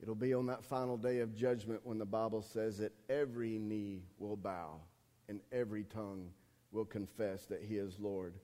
It'll 0.00 0.14
be 0.14 0.34
on 0.34 0.46
that 0.46 0.64
final 0.64 0.96
day 0.96 1.20
of 1.20 1.34
judgment 1.34 1.80
when 1.84 1.98
the 1.98 2.06
Bible 2.06 2.42
says 2.42 2.78
that 2.78 2.92
every 3.08 3.58
knee 3.58 4.02
will 4.18 4.36
bow 4.36 4.80
and 5.28 5.40
every 5.52 5.84
tongue 5.84 6.30
will 6.70 6.84
confess 6.84 7.46
that 7.46 7.62
he 7.62 7.76
is 7.76 7.98
Lord. 7.98 8.34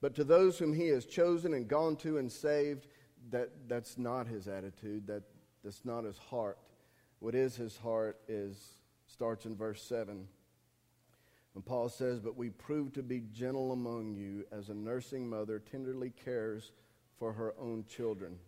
But 0.00 0.14
to 0.16 0.24
those 0.24 0.58
whom 0.58 0.72
he 0.72 0.88
has 0.88 1.04
chosen 1.04 1.54
and 1.54 1.68
gone 1.68 1.96
to 1.96 2.18
and 2.18 2.30
saved, 2.30 2.86
that, 3.30 3.50
that's 3.68 3.98
not 3.98 4.26
his 4.26 4.48
attitude. 4.48 5.06
That, 5.06 5.22
that's 5.62 5.84
not 5.84 6.04
his 6.04 6.18
heart. 6.18 6.58
What 7.20 7.34
is 7.34 7.54
his 7.54 7.76
heart 7.76 8.18
is 8.26 8.56
starts 9.06 9.44
in 9.44 9.54
verse 9.54 9.82
7. 9.82 10.26
When 11.52 11.62
Paul 11.62 11.88
says, 11.88 12.18
But 12.18 12.36
we 12.36 12.50
prove 12.50 12.92
to 12.94 13.02
be 13.02 13.22
gentle 13.32 13.72
among 13.72 14.14
you 14.14 14.44
as 14.50 14.70
a 14.70 14.74
nursing 14.74 15.28
mother 15.28 15.58
tenderly 15.58 16.10
cares 16.10 16.72
for 17.18 17.32
her 17.32 17.54
own 17.60 17.84
children. 17.84 18.38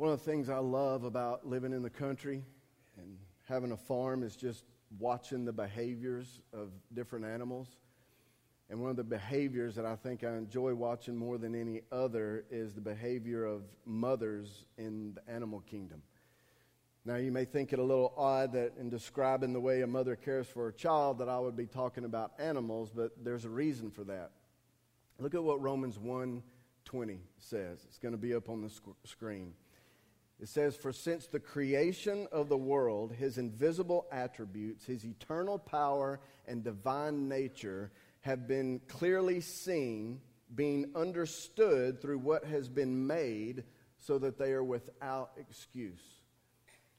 One 0.00 0.10
of 0.10 0.18
the 0.18 0.30
things 0.30 0.48
I 0.48 0.56
love 0.56 1.04
about 1.04 1.46
living 1.46 1.74
in 1.74 1.82
the 1.82 1.90
country 1.90 2.42
and 2.96 3.18
having 3.46 3.72
a 3.72 3.76
farm 3.76 4.22
is 4.22 4.34
just 4.34 4.64
watching 4.98 5.44
the 5.44 5.52
behaviors 5.52 6.40
of 6.54 6.70
different 6.94 7.26
animals. 7.26 7.76
And 8.70 8.80
one 8.80 8.88
of 8.88 8.96
the 8.96 9.04
behaviors 9.04 9.74
that 9.74 9.84
I 9.84 9.96
think 9.96 10.24
I 10.24 10.38
enjoy 10.38 10.72
watching 10.72 11.14
more 11.14 11.36
than 11.36 11.54
any 11.54 11.82
other 11.92 12.46
is 12.50 12.72
the 12.72 12.80
behavior 12.80 13.44
of 13.44 13.64
mothers 13.84 14.64
in 14.78 15.12
the 15.16 15.30
animal 15.30 15.60
kingdom. 15.60 16.00
Now, 17.04 17.16
you 17.16 17.30
may 17.30 17.44
think 17.44 17.74
it 17.74 17.78
a 17.78 17.84
little 17.84 18.14
odd 18.16 18.54
that 18.54 18.72
in 18.78 18.88
describing 18.88 19.52
the 19.52 19.60
way 19.60 19.82
a 19.82 19.86
mother 19.86 20.16
cares 20.16 20.46
for 20.46 20.68
a 20.68 20.72
child 20.72 21.18
that 21.18 21.28
I 21.28 21.38
would 21.38 21.58
be 21.58 21.66
talking 21.66 22.06
about 22.06 22.32
animals, 22.38 22.90
but 22.90 23.22
there's 23.22 23.44
a 23.44 23.50
reason 23.50 23.90
for 23.90 24.04
that. 24.04 24.30
Look 25.18 25.34
at 25.34 25.44
what 25.44 25.60
Romans 25.60 25.98
1:20 25.98 27.18
says. 27.36 27.84
It's 27.86 27.98
going 27.98 28.12
to 28.12 28.18
be 28.18 28.34
up 28.34 28.48
on 28.48 28.62
the 28.62 28.70
sc- 28.70 28.96
screen. 29.04 29.52
It 30.40 30.48
says, 30.48 30.74
For 30.74 30.92
since 30.92 31.26
the 31.26 31.40
creation 31.40 32.26
of 32.32 32.48
the 32.48 32.56
world, 32.56 33.12
his 33.12 33.36
invisible 33.36 34.06
attributes, 34.10 34.86
his 34.86 35.04
eternal 35.04 35.58
power 35.58 36.20
and 36.46 36.64
divine 36.64 37.28
nature 37.28 37.92
have 38.22 38.48
been 38.48 38.80
clearly 38.88 39.40
seen, 39.40 40.20
being 40.54 40.90
understood 40.94 42.00
through 42.00 42.18
what 42.18 42.44
has 42.44 42.68
been 42.68 43.06
made, 43.06 43.64
so 43.98 44.18
that 44.18 44.38
they 44.38 44.52
are 44.52 44.64
without 44.64 45.32
excuse. 45.36 46.00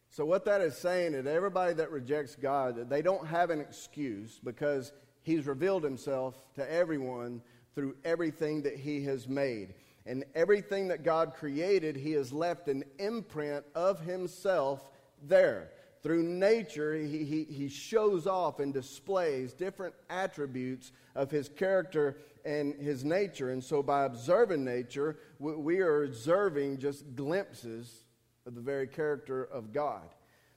So, 0.09 0.25
what 0.25 0.45
that 0.45 0.61
is 0.61 0.77
saying 0.77 1.15
is 1.15 1.25
everybody 1.25 1.73
that 1.75 1.89
rejects 1.89 2.35
God, 2.35 2.89
they 2.89 3.01
don't 3.01 3.25
have 3.25 3.49
an 3.49 3.59
excuse 3.59 4.39
because 4.43 4.91
he's 5.23 5.47
revealed 5.47 5.83
himself 5.83 6.35
to 6.55 6.71
everyone 6.71 7.41
through 7.73 7.95
everything 8.03 8.63
that 8.63 8.75
he 8.75 9.03
has 9.05 9.27
made. 9.27 9.73
And 10.05 10.23
everything 10.33 10.87
that 10.87 11.03
God 11.03 11.33
created, 11.33 11.95
He 11.95 12.13
has 12.13 12.33
left 12.33 12.67
an 12.67 12.83
imprint 12.99 13.65
of 13.75 14.01
Himself 14.01 14.89
there. 15.21 15.71
Through 16.01 16.23
nature, 16.23 16.95
he, 16.95 17.23
he, 17.23 17.43
he 17.43 17.67
shows 17.67 18.25
off 18.25 18.59
and 18.59 18.73
displays 18.73 19.53
different 19.53 19.93
attributes 20.09 20.91
of 21.13 21.29
His 21.29 21.47
character 21.47 22.17
and 22.43 22.73
His 22.75 23.05
nature. 23.05 23.51
And 23.51 23.63
so, 23.63 23.83
by 23.83 24.05
observing 24.05 24.65
nature, 24.65 25.17
we, 25.37 25.55
we 25.55 25.79
are 25.79 26.03
observing 26.03 26.79
just 26.79 27.15
glimpses 27.15 28.03
of 28.47 28.55
the 28.55 28.61
very 28.61 28.87
character 28.87 29.43
of 29.43 29.71
God. 29.71 30.09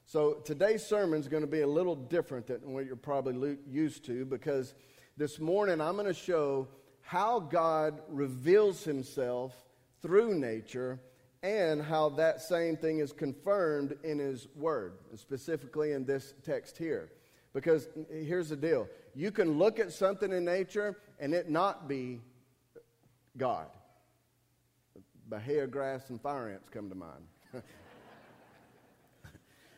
So, 0.06 0.34
today's 0.44 0.84
sermon 0.84 1.20
is 1.20 1.28
going 1.28 1.42
to 1.42 1.46
be 1.46 1.60
a 1.60 1.66
little 1.66 1.96
different 1.96 2.46
than 2.46 2.72
what 2.72 2.86
you're 2.86 2.96
probably 2.96 3.58
used 3.68 4.06
to 4.06 4.24
because 4.24 4.74
this 5.18 5.38
morning 5.38 5.80
I'm 5.80 5.94
going 5.94 6.06
to 6.06 6.14
show 6.14 6.68
how 7.04 7.38
God 7.38 8.00
reveals 8.08 8.82
himself 8.82 9.54
through 10.00 10.34
nature 10.34 10.98
and 11.42 11.82
how 11.82 12.08
that 12.08 12.40
same 12.40 12.76
thing 12.76 13.00
is 13.00 13.12
confirmed 13.12 13.94
in 14.02 14.18
his 14.18 14.48
word, 14.56 14.94
specifically 15.16 15.92
in 15.92 16.06
this 16.06 16.32
text 16.42 16.78
here. 16.78 17.12
Because 17.52 17.86
here's 18.10 18.48
the 18.48 18.56
deal 18.56 18.88
you 19.14 19.30
can 19.30 19.58
look 19.58 19.78
at 19.78 19.92
something 19.92 20.32
in 20.32 20.44
nature 20.44 20.98
and 21.20 21.34
it 21.34 21.50
not 21.50 21.86
be 21.86 22.20
God. 23.36 23.66
Bahia 25.28 25.66
grass 25.66 26.08
and 26.08 26.20
fire 26.20 26.48
ants 26.48 26.68
come 26.70 26.88
to 26.88 26.94
mind. 26.94 27.26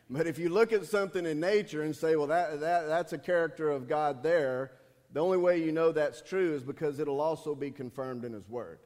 but 0.09 0.27
if 0.27 0.39
you 0.39 0.47
look 0.49 0.71
at 0.71 0.85
something 0.85 1.25
in 1.25 1.41
nature 1.41 1.83
and 1.83 1.93
say, 1.95 2.15
well, 2.15 2.27
that, 2.27 2.61
that, 2.61 2.87
that's 2.87 3.11
a 3.11 3.17
character 3.17 3.69
of 3.69 3.87
God 3.87 4.23
there, 4.23 4.71
the 5.17 5.23
only 5.23 5.39
way 5.39 5.57
you 5.57 5.71
know 5.71 5.91
that's 5.91 6.21
true 6.21 6.53
is 6.53 6.61
because 6.61 6.99
it'll 6.99 7.21
also 7.21 7.55
be 7.55 7.71
confirmed 7.71 8.23
in 8.23 8.33
His 8.33 8.47
Word. 8.47 8.77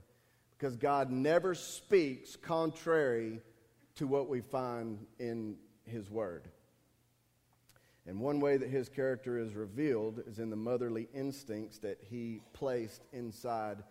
Because 0.58 0.78
God 0.78 1.12
never 1.12 1.54
speaks 1.54 2.38
contrary 2.38 3.42
to 3.96 4.08
what 4.08 4.30
we 4.30 4.40
find 4.40 5.06
in 5.20 5.58
His 5.84 6.10
Word. 6.10 6.48
And 8.08 8.18
one 8.22 8.40
way 8.40 8.56
that 8.56 8.70
His 8.70 8.88
character 8.88 9.40
is 9.40 9.56
revealed 9.56 10.24
is 10.26 10.40
in 10.40 10.50
the 10.50 10.56
motherly 10.56 11.10
instincts 11.14 11.80
that 11.80 11.98
He 12.10 12.40
placed 12.54 13.02
inside 13.12 13.84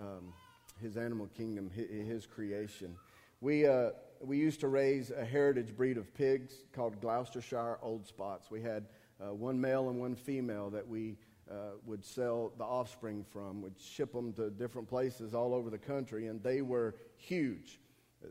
um, 0.00 0.32
His 0.80 0.96
animal 0.96 1.28
kingdom, 1.36 1.70
His 1.70 2.24
creation. 2.24 2.96
We, 3.42 3.66
uh, 3.66 3.90
we 4.22 4.38
used 4.38 4.60
to 4.60 4.68
raise 4.68 5.10
a 5.10 5.22
heritage 5.22 5.76
breed 5.76 5.98
of 5.98 6.14
pigs 6.14 6.54
called 6.72 6.98
Gloucestershire 7.02 7.78
Old 7.82 8.06
Spots. 8.06 8.50
We 8.50 8.62
had 8.62 8.86
uh, 9.20 9.34
one 9.34 9.60
male 9.60 9.90
and 9.90 10.00
one 10.00 10.14
female 10.14 10.70
that 10.70 10.88
we 10.88 11.18
uh, 11.50 11.72
would 11.86 12.04
sell 12.04 12.52
the 12.58 12.64
offspring 12.64 13.24
from, 13.24 13.62
would 13.62 13.78
ship 13.80 14.12
them 14.12 14.32
to 14.34 14.50
different 14.50 14.88
places 14.88 15.34
all 15.34 15.54
over 15.54 15.70
the 15.70 15.78
country, 15.78 16.26
and 16.26 16.42
they 16.42 16.62
were 16.62 16.94
huge. 17.16 17.80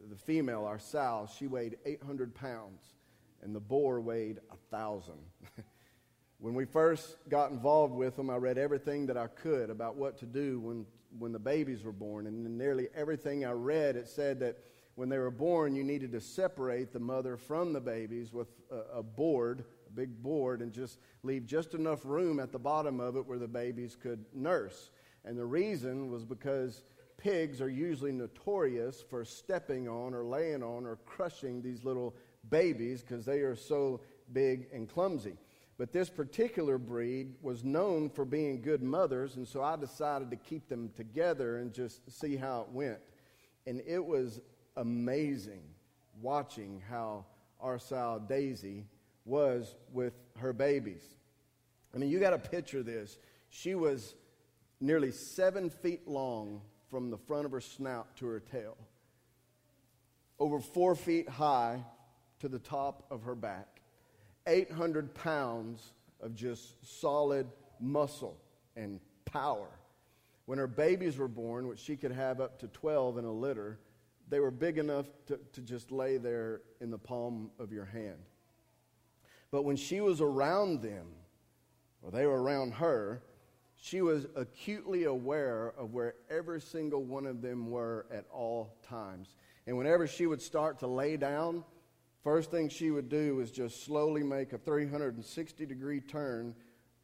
The 0.10 0.16
female, 0.16 0.66
our 0.66 0.80
sow, 0.80 1.28
she 1.38 1.48
weighed 1.48 1.78
800 1.86 2.36
pounds, 2.36 2.82
and 3.42 3.56
the 3.56 3.60
boar 3.60 4.00
weighed 4.02 4.40
1,000. 4.50 5.14
when 6.40 6.54
we 6.54 6.66
first 6.66 7.18
got 7.30 7.52
involved 7.52 7.94
with 7.94 8.16
them, 8.16 8.30
I 8.30 8.36
read 8.36 8.58
everything 8.58 9.08
that 9.08 9.18
I 9.18 9.28
could 9.28 9.70
about 9.70 9.96
what 9.96 10.18
to 10.20 10.26
do 10.26 10.60
when, 10.60 10.86
when 11.18 11.32
the 11.32 11.40
babies 11.40 11.84
were 11.84 11.94
born, 11.94 12.28
and 12.28 12.46
in 12.46 12.58
nearly 12.58 12.88
everything 12.96 13.46
I 13.46 13.52
read, 13.52 13.96
it 13.96 14.08
said 14.08 14.40
that 14.42 14.58
when 14.96 15.10
they 15.10 15.20
were 15.20 15.32
born, 15.32 15.76
you 15.76 15.84
needed 15.84 16.12
to 16.14 16.22
separate 16.22 16.92
the 16.92 17.00
mother 17.00 17.38
from 17.38 17.72
the 17.72 17.80
babies 17.80 18.34
with 18.34 18.48
a, 18.72 18.98
a 19.00 19.04
board 19.04 19.64
big 19.98 20.22
board 20.22 20.62
and 20.62 20.72
just 20.72 21.00
leave 21.24 21.46
just 21.46 21.74
enough 21.74 22.06
room 22.06 22.40
at 22.40 22.52
the 22.52 22.60
bottom 22.60 23.00
of 23.00 23.18
it 23.18 23.26
where 23.26 23.40
the 23.40 23.48
babies 23.48 23.98
could 24.00 24.24
nurse. 24.34 24.92
And 25.26 25.38
the 25.38 25.46
reason 25.46 26.10
was 26.12 26.24
because 26.24 26.84
pigs 27.18 27.60
are 27.62 27.70
usually 27.70 28.12
notorious 28.12 29.04
for 29.10 29.26
stepping 29.26 29.90
on 29.90 30.14
or 30.14 30.24
laying 30.24 30.62
on 30.62 30.86
or 30.86 30.98
crushing 31.08 31.64
these 31.64 31.84
little 31.84 32.16
babies 32.50 33.02
because 33.02 33.26
they 33.26 33.40
are 33.40 33.56
so 33.56 34.00
big 34.32 34.68
and 34.72 34.88
clumsy. 34.88 35.36
But 35.80 35.92
this 35.92 36.10
particular 36.10 36.78
breed 36.78 37.36
was 37.42 37.64
known 37.64 38.10
for 38.10 38.26
being 38.26 38.62
good 38.62 38.82
mothers, 38.82 39.36
and 39.36 39.48
so 39.48 39.64
I 39.64 39.76
decided 39.76 40.32
to 40.32 40.38
keep 40.38 40.70
them 40.70 40.92
together 40.96 41.58
and 41.58 41.74
just 41.74 42.12
see 42.12 42.36
how 42.36 42.62
it 42.62 42.70
went. 42.70 43.00
And 43.66 43.82
it 43.86 44.04
was 44.04 44.42
amazing 44.76 45.64
watching 46.22 46.82
how 46.90 47.26
our 47.60 47.80
sow 47.80 48.22
Daisy 48.28 48.86
was 49.28 49.76
with 49.92 50.14
her 50.40 50.54
babies. 50.54 51.04
I 51.94 51.98
mean, 51.98 52.10
you 52.10 52.20
got 52.20 52.32
to 52.32 52.40
picture 52.40 52.82
this. 52.82 53.18
She 53.50 53.76
was 53.76 54.16
nearly 54.80 55.12
seven 55.12 55.70
feet 55.70 56.08
long 56.08 56.62
from 56.90 57.12
the 57.12 57.18
front 57.18 57.46
of 57.46 57.52
her 57.52 57.62
snout 57.62 58.16
to 58.18 58.28
her 58.28 58.40
tail, 58.40 58.78
over 60.40 60.60
four 60.60 60.96
feet 60.96 61.28
high 61.28 61.84
to 62.40 62.48
the 62.48 62.60
top 62.60 63.06
of 63.12 63.24
her 63.24 63.36
back, 63.36 63.82
800 64.46 65.14
pounds 65.14 65.92
of 66.22 66.34
just 66.34 67.02
solid 67.02 67.48
muscle 67.80 68.38
and 68.76 69.00
power. 69.26 69.68
When 70.46 70.60
her 70.60 70.68
babies 70.68 71.18
were 71.18 71.28
born, 71.28 71.68
which 71.68 71.80
she 71.80 71.98
could 71.98 72.14
have 72.14 72.40
up 72.40 72.60
to 72.60 72.68
12 72.68 73.18
in 73.18 73.26
a 73.26 73.32
litter, 73.32 73.80
they 74.30 74.40
were 74.40 74.52
big 74.52 74.78
enough 74.78 75.08
to, 75.28 75.40
to 75.54 75.62
just 75.62 75.92
lay 75.92 76.18
there 76.18 76.62
in 76.80 76.92
the 76.92 76.98
palm 76.98 77.52
of 77.60 77.74
your 77.74 77.86
hand. 77.86 78.20
But 79.52 79.64
when 79.64 79.76
she 79.76 80.02
was 80.02 80.22
around 80.22 80.82
them, 80.82 81.08
or 82.02 82.12
they 82.12 82.26
were 82.26 82.42
around 82.42 82.74
her, 82.76 83.24
she 83.76 84.02
was 84.02 84.26
acutely 84.36 85.06
aware 85.06 85.74
of 85.78 85.94
where 85.94 86.16
every 86.30 86.60
single 86.60 87.04
one 87.04 87.26
of 87.26 87.42
them 87.42 87.70
were 87.70 88.08
at 88.12 88.26
all 88.32 88.76
times. 88.88 89.36
And 89.66 89.78
whenever 89.78 90.08
she 90.08 90.26
would 90.26 90.42
start 90.42 90.80
to 90.80 90.88
lay 90.88 91.16
down, 91.16 91.64
first 92.24 92.52
thing 92.52 92.70
she 92.70 92.92
would 92.92 93.08
do 93.08 93.36
was 93.36 93.52
just 93.52 93.86
slowly 93.86 94.24
make 94.24 94.54
a 94.54 94.58
360 94.58 95.66
degree 95.66 96.02
turn, 96.02 96.56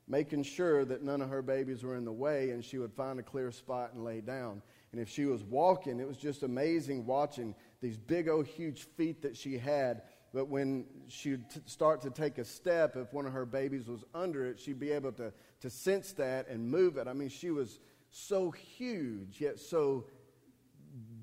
making 0.07 0.43
sure 0.43 0.83
that 0.83 1.03
none 1.03 1.21
of 1.21 1.29
her 1.29 1.41
babies 1.41 1.83
were 1.83 1.95
in 1.95 2.05
the 2.05 2.11
way, 2.11 2.49
and 2.49 2.65
she 2.65 2.77
would 2.77 2.93
find 2.93 3.19
a 3.19 3.23
clear 3.23 3.51
spot 3.51 3.93
and 3.93 4.03
lay 4.03 4.19
down. 4.19 4.61
And 4.91 4.99
if 4.99 5.09
she 5.09 5.25
was 5.25 5.43
walking, 5.43 5.99
it 5.99 6.07
was 6.07 6.17
just 6.17 6.43
amazing 6.43 7.05
watching 7.05 7.55
these 7.81 7.97
big, 7.97 8.27
old, 8.27 8.47
huge 8.47 8.83
feet 8.97 9.21
that 9.21 9.37
she 9.37 9.57
had 9.57 10.01
but 10.33 10.47
when 10.47 10.85
she'd 11.07 11.47
t- 11.49 11.61
start 11.67 12.01
to 12.01 12.09
take 12.09 12.39
a 12.39 12.45
step, 12.45 12.95
if 12.95 13.13
one 13.13 13.27
of 13.27 13.33
her 13.33 13.45
babies 13.45 13.87
was 13.87 14.03
under 14.15 14.45
it, 14.45 14.59
she'd 14.59 14.79
be 14.79 14.91
able 14.91 15.11
to, 15.13 15.31
to 15.61 15.69
sense 15.69 16.11
that 16.13 16.47
and 16.47 16.67
move 16.67 16.97
it. 16.97 17.07
I 17.07 17.13
mean, 17.13 17.29
she 17.29 17.51
was 17.51 17.79
so 18.09 18.49
huge, 18.49 19.39
yet 19.39 19.59
so 19.59 20.05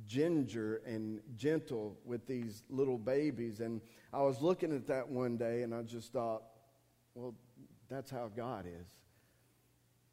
ginger 0.07 0.81
and 0.87 1.21
gentle 1.37 1.99
with 2.05 2.25
these 2.26 2.62
little 2.71 2.99
babies. 2.99 3.61
And 3.61 3.81
I 4.12 4.23
was 4.23 4.40
looking 4.40 4.73
at 4.75 4.87
that 4.87 5.09
one 5.09 5.37
day 5.37 5.62
and 5.62 5.75
I 5.75 5.83
just 5.83 6.12
thought, 6.12 6.43
well, 7.14 7.35
that's 7.88 8.11
how 8.12 8.31
God 8.35 8.67
is. 8.67 8.88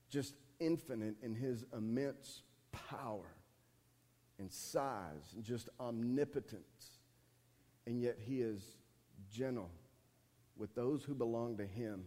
Just 0.10 0.34
infinite 0.60 1.16
in 1.22 1.36
his 1.36 1.66
immense 1.76 2.42
power 2.72 3.36
and 4.40 4.52
size 4.52 5.34
and 5.36 5.44
just 5.44 5.70
omnipotence. 5.80 7.00
And 7.86 8.02
yet 8.02 8.18
he 8.20 8.42
is 8.42 8.77
gentle 9.32 9.70
with 10.58 10.74
those 10.76 11.04
who 11.04 11.14
belong 11.14 11.58
to 11.58 11.66
him. 11.66 12.04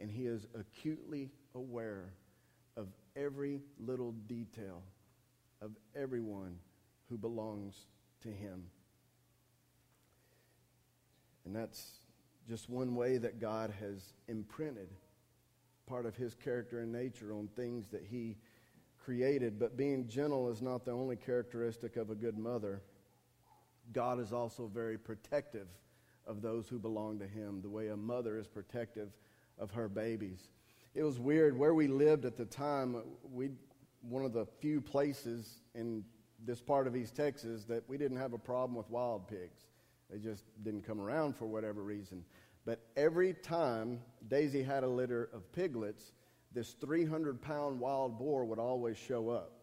And 0.00 0.10
he 0.10 0.26
is 0.26 0.46
acutely 0.58 1.30
aware 1.54 2.12
of 2.76 2.88
every 3.16 3.62
little 3.78 4.12
detail 4.26 4.82
of 5.62 5.70
everyone 5.94 6.58
who 7.08 7.16
belongs 7.16 7.86
to 8.22 8.28
him. 8.28 8.64
And 11.44 11.54
that's 11.54 11.98
just 12.48 12.68
one 12.68 12.94
way 12.94 13.18
that 13.18 13.40
God 13.40 13.72
has 13.80 14.14
imprinted 14.28 14.88
part 15.86 16.06
of 16.06 16.16
his 16.16 16.34
character 16.34 16.80
and 16.80 16.90
nature 16.90 17.32
on 17.32 17.48
things 17.54 17.88
that 17.88 18.04
he 18.10 18.36
created. 19.04 19.58
But 19.58 19.76
being 19.76 20.08
gentle 20.08 20.50
is 20.50 20.62
not 20.62 20.84
the 20.84 20.92
only 20.92 21.16
characteristic 21.16 21.96
of 21.96 22.10
a 22.10 22.14
good 22.14 22.38
mother. 22.38 22.82
God 23.92 24.18
is 24.18 24.32
also 24.32 24.66
very 24.66 24.98
protective 24.98 25.68
of 26.26 26.42
those 26.42 26.68
who 26.68 26.78
belong 26.78 27.18
to 27.18 27.26
him, 27.26 27.60
the 27.62 27.68
way 27.68 27.88
a 27.88 27.96
mother 27.96 28.38
is 28.38 28.46
protective 28.46 29.10
of 29.58 29.70
her 29.70 29.88
babies. 29.88 30.48
It 30.94 31.02
was 31.02 31.18
weird 31.18 31.58
where 31.58 31.74
we 31.74 31.86
lived 31.86 32.24
at 32.24 32.36
the 32.36 32.44
time. 32.44 33.02
We 33.32 33.50
one 34.08 34.24
of 34.24 34.32
the 34.32 34.46
few 34.60 34.80
places 34.80 35.62
in 35.74 36.04
this 36.44 36.60
part 36.60 36.86
of 36.86 36.94
East 36.94 37.16
Texas 37.16 37.64
that 37.64 37.88
we 37.88 37.96
didn't 37.96 38.18
have 38.18 38.32
a 38.34 38.38
problem 38.38 38.76
with 38.76 38.88
wild 38.90 39.26
pigs. 39.26 39.62
They 40.10 40.18
just 40.18 40.44
didn't 40.62 40.82
come 40.82 41.00
around 41.00 41.36
for 41.36 41.46
whatever 41.46 41.82
reason. 41.82 42.24
But 42.66 42.80
every 42.96 43.32
time 43.32 44.00
Daisy 44.28 44.62
had 44.62 44.84
a 44.84 44.88
litter 44.88 45.30
of 45.32 45.50
piglets, 45.52 46.12
this 46.52 46.72
300 46.74 47.40
pound 47.40 47.80
wild 47.80 48.18
boar 48.18 48.44
would 48.44 48.58
always 48.58 48.96
show 48.96 49.30
up. 49.30 49.53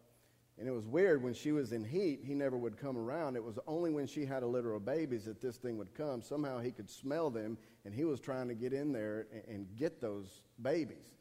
And 0.62 0.68
it 0.68 0.74
was 0.74 0.86
weird 0.86 1.24
when 1.24 1.34
she 1.34 1.50
was 1.50 1.72
in 1.72 1.82
heat, 1.82 2.20
he 2.22 2.34
never 2.34 2.56
would 2.56 2.76
come 2.76 2.96
around. 2.96 3.34
It 3.34 3.42
was 3.42 3.58
only 3.66 3.90
when 3.90 4.06
she 4.06 4.24
had 4.24 4.44
a 4.44 4.46
litter 4.46 4.74
of 4.74 4.84
babies 4.84 5.24
that 5.24 5.40
this 5.40 5.56
thing 5.56 5.76
would 5.76 5.92
come. 5.92 6.22
Somehow 6.22 6.60
he 6.60 6.70
could 6.70 6.88
smell 6.88 7.30
them, 7.30 7.58
and 7.84 7.92
he 7.92 8.04
was 8.04 8.20
trying 8.20 8.46
to 8.46 8.54
get 8.54 8.72
in 8.72 8.92
there 8.92 9.26
and, 9.32 9.42
and 9.56 9.76
get 9.76 10.00
those 10.00 10.42
babies. 10.62 11.16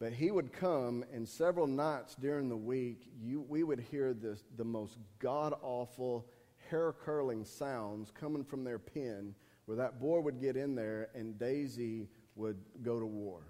But 0.00 0.12
he 0.12 0.32
would 0.32 0.52
come, 0.52 1.04
and 1.12 1.28
several 1.28 1.68
nights 1.68 2.16
during 2.16 2.48
the 2.48 2.56
week, 2.56 3.08
you, 3.16 3.46
we 3.48 3.62
would 3.62 3.78
hear 3.78 4.12
this, 4.12 4.42
the 4.56 4.64
most 4.64 4.98
god 5.20 5.54
awful, 5.62 6.26
hair 6.68 6.92
curling 6.92 7.44
sounds 7.44 8.10
coming 8.10 8.42
from 8.42 8.64
their 8.64 8.80
pen, 8.80 9.36
where 9.66 9.76
that 9.76 10.00
boy 10.00 10.18
would 10.18 10.40
get 10.40 10.56
in 10.56 10.74
there 10.74 11.10
and 11.14 11.38
Daisy 11.38 12.08
would 12.34 12.58
go 12.82 12.98
to 12.98 13.06
war. 13.06 13.44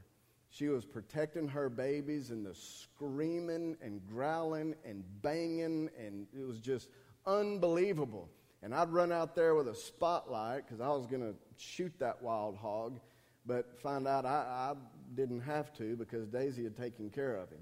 She 0.50 0.68
was 0.68 0.84
protecting 0.84 1.48
her 1.48 1.68
babies 1.68 2.30
and 2.30 2.44
the 2.44 2.54
screaming 2.54 3.76
and 3.82 4.00
growling 4.06 4.74
and 4.84 5.04
banging, 5.22 5.90
and 5.98 6.26
it 6.32 6.46
was 6.46 6.58
just 6.58 6.88
unbelievable. 7.26 8.30
And 8.62 8.74
I'd 8.74 8.88
run 8.88 9.12
out 9.12 9.36
there 9.36 9.54
with 9.54 9.68
a 9.68 9.74
spotlight 9.74 10.66
because 10.66 10.80
I 10.80 10.88
was 10.88 11.06
going 11.06 11.22
to 11.22 11.34
shoot 11.56 11.92
that 12.00 12.22
wild 12.22 12.56
hog, 12.56 12.98
but 13.46 13.78
find 13.78 14.08
out 14.08 14.24
I, 14.24 14.72
I 14.72 14.74
didn't 15.14 15.42
have 15.42 15.72
to 15.74 15.96
because 15.96 16.26
Daisy 16.28 16.64
had 16.64 16.76
taken 16.76 17.10
care 17.10 17.36
of 17.36 17.50
him. 17.50 17.60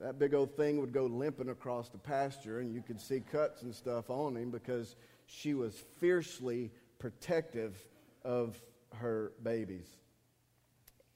That 0.00 0.18
big 0.18 0.32
old 0.32 0.56
thing 0.56 0.80
would 0.80 0.94
go 0.94 1.04
limping 1.04 1.50
across 1.50 1.90
the 1.90 1.98
pasture, 1.98 2.60
and 2.60 2.72
you 2.72 2.80
could 2.80 3.00
see 3.00 3.20
cuts 3.20 3.62
and 3.62 3.74
stuff 3.74 4.08
on 4.08 4.34
him 4.36 4.50
because 4.50 4.96
she 5.26 5.52
was 5.52 5.74
fiercely 5.98 6.70
protective 6.98 7.76
of 8.24 8.58
her 8.94 9.32
babies. 9.42 9.99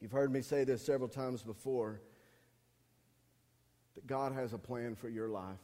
You've 0.05 0.11
heard 0.11 0.31
me 0.31 0.43
say 0.43 0.63
this 0.65 0.85
several 0.85 1.09
times 1.09 1.41
before 1.41 1.99
that 3.95 4.05
God 4.05 4.33
has 4.33 4.53
a 4.53 4.57
plan 4.59 4.93
for 4.93 5.09
your 5.09 5.29
life, 5.29 5.57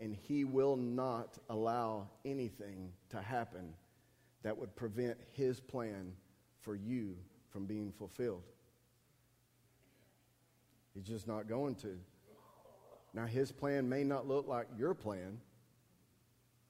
and 0.00 0.12
He 0.12 0.42
will 0.42 0.74
not 0.74 1.38
allow 1.48 2.08
anything 2.24 2.90
to 3.10 3.22
happen 3.22 3.72
that 4.42 4.58
would 4.58 4.74
prevent 4.74 5.16
His 5.34 5.60
plan 5.60 6.10
for 6.58 6.74
you 6.74 7.14
from 7.50 7.66
being 7.66 7.92
fulfilled. 7.92 8.42
He's 10.92 11.06
just 11.06 11.28
not 11.28 11.48
going 11.48 11.76
to. 11.76 11.96
Now, 13.14 13.26
his 13.26 13.52
plan 13.52 13.88
may 13.88 14.02
not 14.02 14.26
look 14.26 14.48
like 14.48 14.66
your 14.76 14.92
plan. 14.92 15.38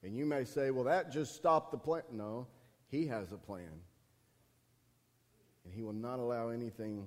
And 0.03 0.15
you 0.15 0.27
may 0.27 0.43
say, 0.43 0.69
well, 0.69 0.83
that 0.83 1.11
just 1.11 1.33
stopped 1.33 1.71
the 1.71 1.79
plan. 1.79 2.03
No, 2.11 2.45
he 2.87 3.07
has 3.07 3.31
a 3.31 3.37
plan. 3.37 3.81
And 5.67 5.75
he 5.75 5.83
will 5.83 5.93
not 5.93 6.19
allow 6.19 6.47
anything 6.47 7.05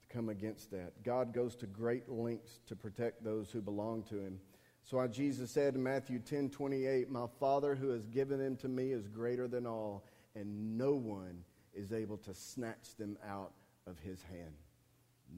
to 0.00 0.08
come 0.08 0.30
against 0.30 0.70
that. 0.70 1.02
God 1.04 1.34
goes 1.34 1.54
to 1.56 1.66
great 1.66 2.08
lengths 2.08 2.60
to 2.68 2.74
protect 2.74 3.22
those 3.22 3.50
who 3.50 3.60
belong 3.60 4.02
to 4.04 4.18
him. 4.18 4.40
So 4.82 4.96
why 4.96 5.08
Jesus 5.08 5.50
said 5.50 5.74
in 5.74 5.82
Matthew 5.82 6.18
10 6.18 6.48
28, 6.50 7.10
My 7.10 7.26
Father 7.38 7.74
who 7.74 7.90
has 7.90 8.06
given 8.06 8.38
them 8.38 8.56
to 8.56 8.68
me 8.68 8.92
is 8.92 9.08
greater 9.08 9.46
than 9.46 9.66
all, 9.66 10.06
and 10.34 10.78
no 10.78 10.92
one 10.94 11.44
is 11.74 11.92
able 11.92 12.16
to 12.18 12.34
snatch 12.34 12.96
them 12.98 13.18
out 13.28 13.52
of 13.86 13.98
his 13.98 14.22
hand. 14.22 14.54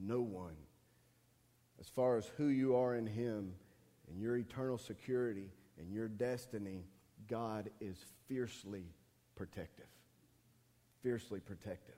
No 0.01 0.21
one 0.21 0.55
as 1.79 1.87
far 1.87 2.17
as 2.17 2.27
who 2.37 2.47
you 2.47 2.75
are 2.75 2.95
in 2.95 3.07
Him 3.07 3.53
and 4.09 4.21
your 4.21 4.35
eternal 4.37 4.77
security 4.77 5.49
and 5.79 5.91
your 5.93 6.07
destiny, 6.07 6.83
God 7.27 7.69
is 7.79 7.97
fiercely 8.27 8.83
protective. 9.35 9.85
Fiercely 11.01 11.39
protective. 11.39 11.95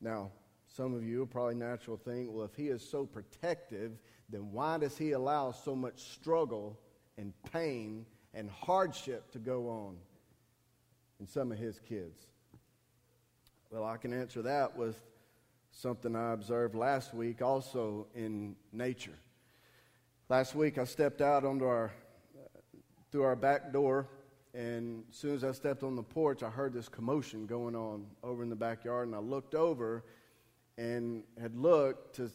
Now, 0.00 0.30
some 0.66 0.94
of 0.94 1.04
you 1.04 1.26
probably 1.26 1.56
natural 1.56 1.96
think, 1.96 2.30
well, 2.32 2.44
if 2.44 2.54
He 2.54 2.68
is 2.68 2.88
so 2.88 3.04
protective, 3.04 3.92
then 4.28 4.52
why 4.52 4.78
does 4.78 4.96
He 4.96 5.12
allow 5.12 5.52
so 5.52 5.74
much 5.74 6.00
struggle 6.12 6.78
and 7.18 7.32
pain 7.52 8.06
and 8.32 8.48
hardship 8.50 9.30
to 9.32 9.38
go 9.38 9.68
on 9.68 9.96
in 11.18 11.26
some 11.26 11.52
of 11.52 11.58
His 11.58 11.78
kids? 11.80 12.26
Well, 13.70 13.84
I 13.84 13.96
can 13.96 14.12
answer 14.12 14.42
that 14.42 14.76
with 14.76 15.00
something 15.72 16.16
I 16.16 16.32
observed 16.32 16.74
last 16.74 17.14
week 17.14 17.42
also 17.42 18.06
in 18.14 18.56
nature. 18.72 19.18
Last 20.28 20.54
week 20.54 20.78
I 20.78 20.84
stepped 20.84 21.20
out 21.20 21.44
onto 21.44 21.64
our, 21.64 21.92
uh, 22.36 22.58
through 23.10 23.22
our 23.24 23.36
back 23.36 23.72
door, 23.72 24.08
and 24.52 25.04
as 25.10 25.16
soon 25.16 25.34
as 25.34 25.44
I 25.44 25.52
stepped 25.52 25.82
on 25.82 25.94
the 25.94 26.02
porch, 26.02 26.42
I 26.42 26.50
heard 26.50 26.72
this 26.72 26.88
commotion 26.88 27.46
going 27.46 27.76
on 27.76 28.06
over 28.22 28.42
in 28.42 28.50
the 28.50 28.56
backyard, 28.56 29.06
and 29.06 29.14
I 29.14 29.20
looked 29.20 29.54
over 29.54 30.04
and 30.76 31.22
had 31.40 31.56
looked 31.56 32.16
to, 32.16 32.30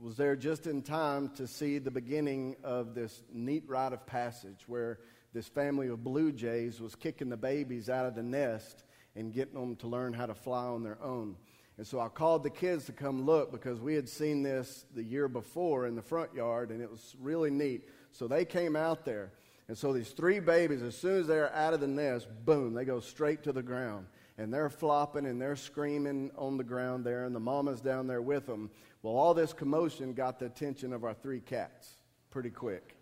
was 0.00 0.16
there 0.16 0.36
just 0.36 0.66
in 0.66 0.82
time 0.82 1.28
to 1.30 1.46
see 1.46 1.78
the 1.78 1.90
beginning 1.90 2.56
of 2.64 2.94
this 2.94 3.22
neat 3.32 3.64
rite 3.66 3.92
of 3.92 4.06
passage 4.06 4.64
where 4.66 5.00
this 5.34 5.46
family 5.46 5.88
of 5.88 6.02
blue 6.02 6.32
jays 6.32 6.80
was 6.80 6.94
kicking 6.94 7.28
the 7.28 7.36
babies 7.36 7.90
out 7.90 8.06
of 8.06 8.14
the 8.14 8.22
nest 8.22 8.84
and 9.14 9.32
getting 9.32 9.54
them 9.54 9.76
to 9.76 9.88
learn 9.88 10.12
how 10.12 10.26
to 10.26 10.34
fly 10.34 10.64
on 10.64 10.82
their 10.82 11.02
own. 11.02 11.36
And 11.76 11.86
so 11.86 12.00
I 12.00 12.08
called 12.08 12.42
the 12.42 12.50
kids 12.50 12.86
to 12.86 12.92
come 12.92 13.26
look 13.26 13.52
because 13.52 13.80
we 13.80 13.94
had 13.94 14.08
seen 14.08 14.42
this 14.42 14.84
the 14.94 15.02
year 15.02 15.28
before 15.28 15.86
in 15.86 15.96
the 15.96 16.02
front 16.02 16.34
yard 16.34 16.70
and 16.70 16.80
it 16.80 16.90
was 16.90 17.14
really 17.20 17.50
neat. 17.50 17.88
So 18.10 18.26
they 18.26 18.44
came 18.44 18.74
out 18.74 19.04
there. 19.04 19.32
And 19.68 19.76
so 19.76 19.92
these 19.92 20.10
three 20.10 20.40
babies, 20.40 20.82
as 20.82 20.96
soon 20.96 21.20
as 21.20 21.26
they're 21.26 21.54
out 21.54 21.74
of 21.74 21.80
the 21.80 21.86
nest, 21.86 22.26
boom, 22.44 22.72
they 22.72 22.86
go 22.86 23.00
straight 23.00 23.42
to 23.42 23.52
the 23.52 23.62
ground. 23.62 24.06
And 24.38 24.52
they're 24.52 24.70
flopping 24.70 25.26
and 25.26 25.40
they're 25.40 25.56
screaming 25.56 26.30
on 26.36 26.56
the 26.56 26.64
ground 26.64 27.04
there, 27.04 27.24
and 27.24 27.34
the 27.34 27.40
mama's 27.40 27.80
down 27.80 28.06
there 28.06 28.22
with 28.22 28.46
them. 28.46 28.70
Well, 29.02 29.14
all 29.14 29.34
this 29.34 29.52
commotion 29.52 30.14
got 30.14 30.38
the 30.38 30.46
attention 30.46 30.92
of 30.92 31.04
our 31.04 31.12
three 31.12 31.40
cats 31.40 31.96
pretty 32.30 32.50
quick. 32.50 32.94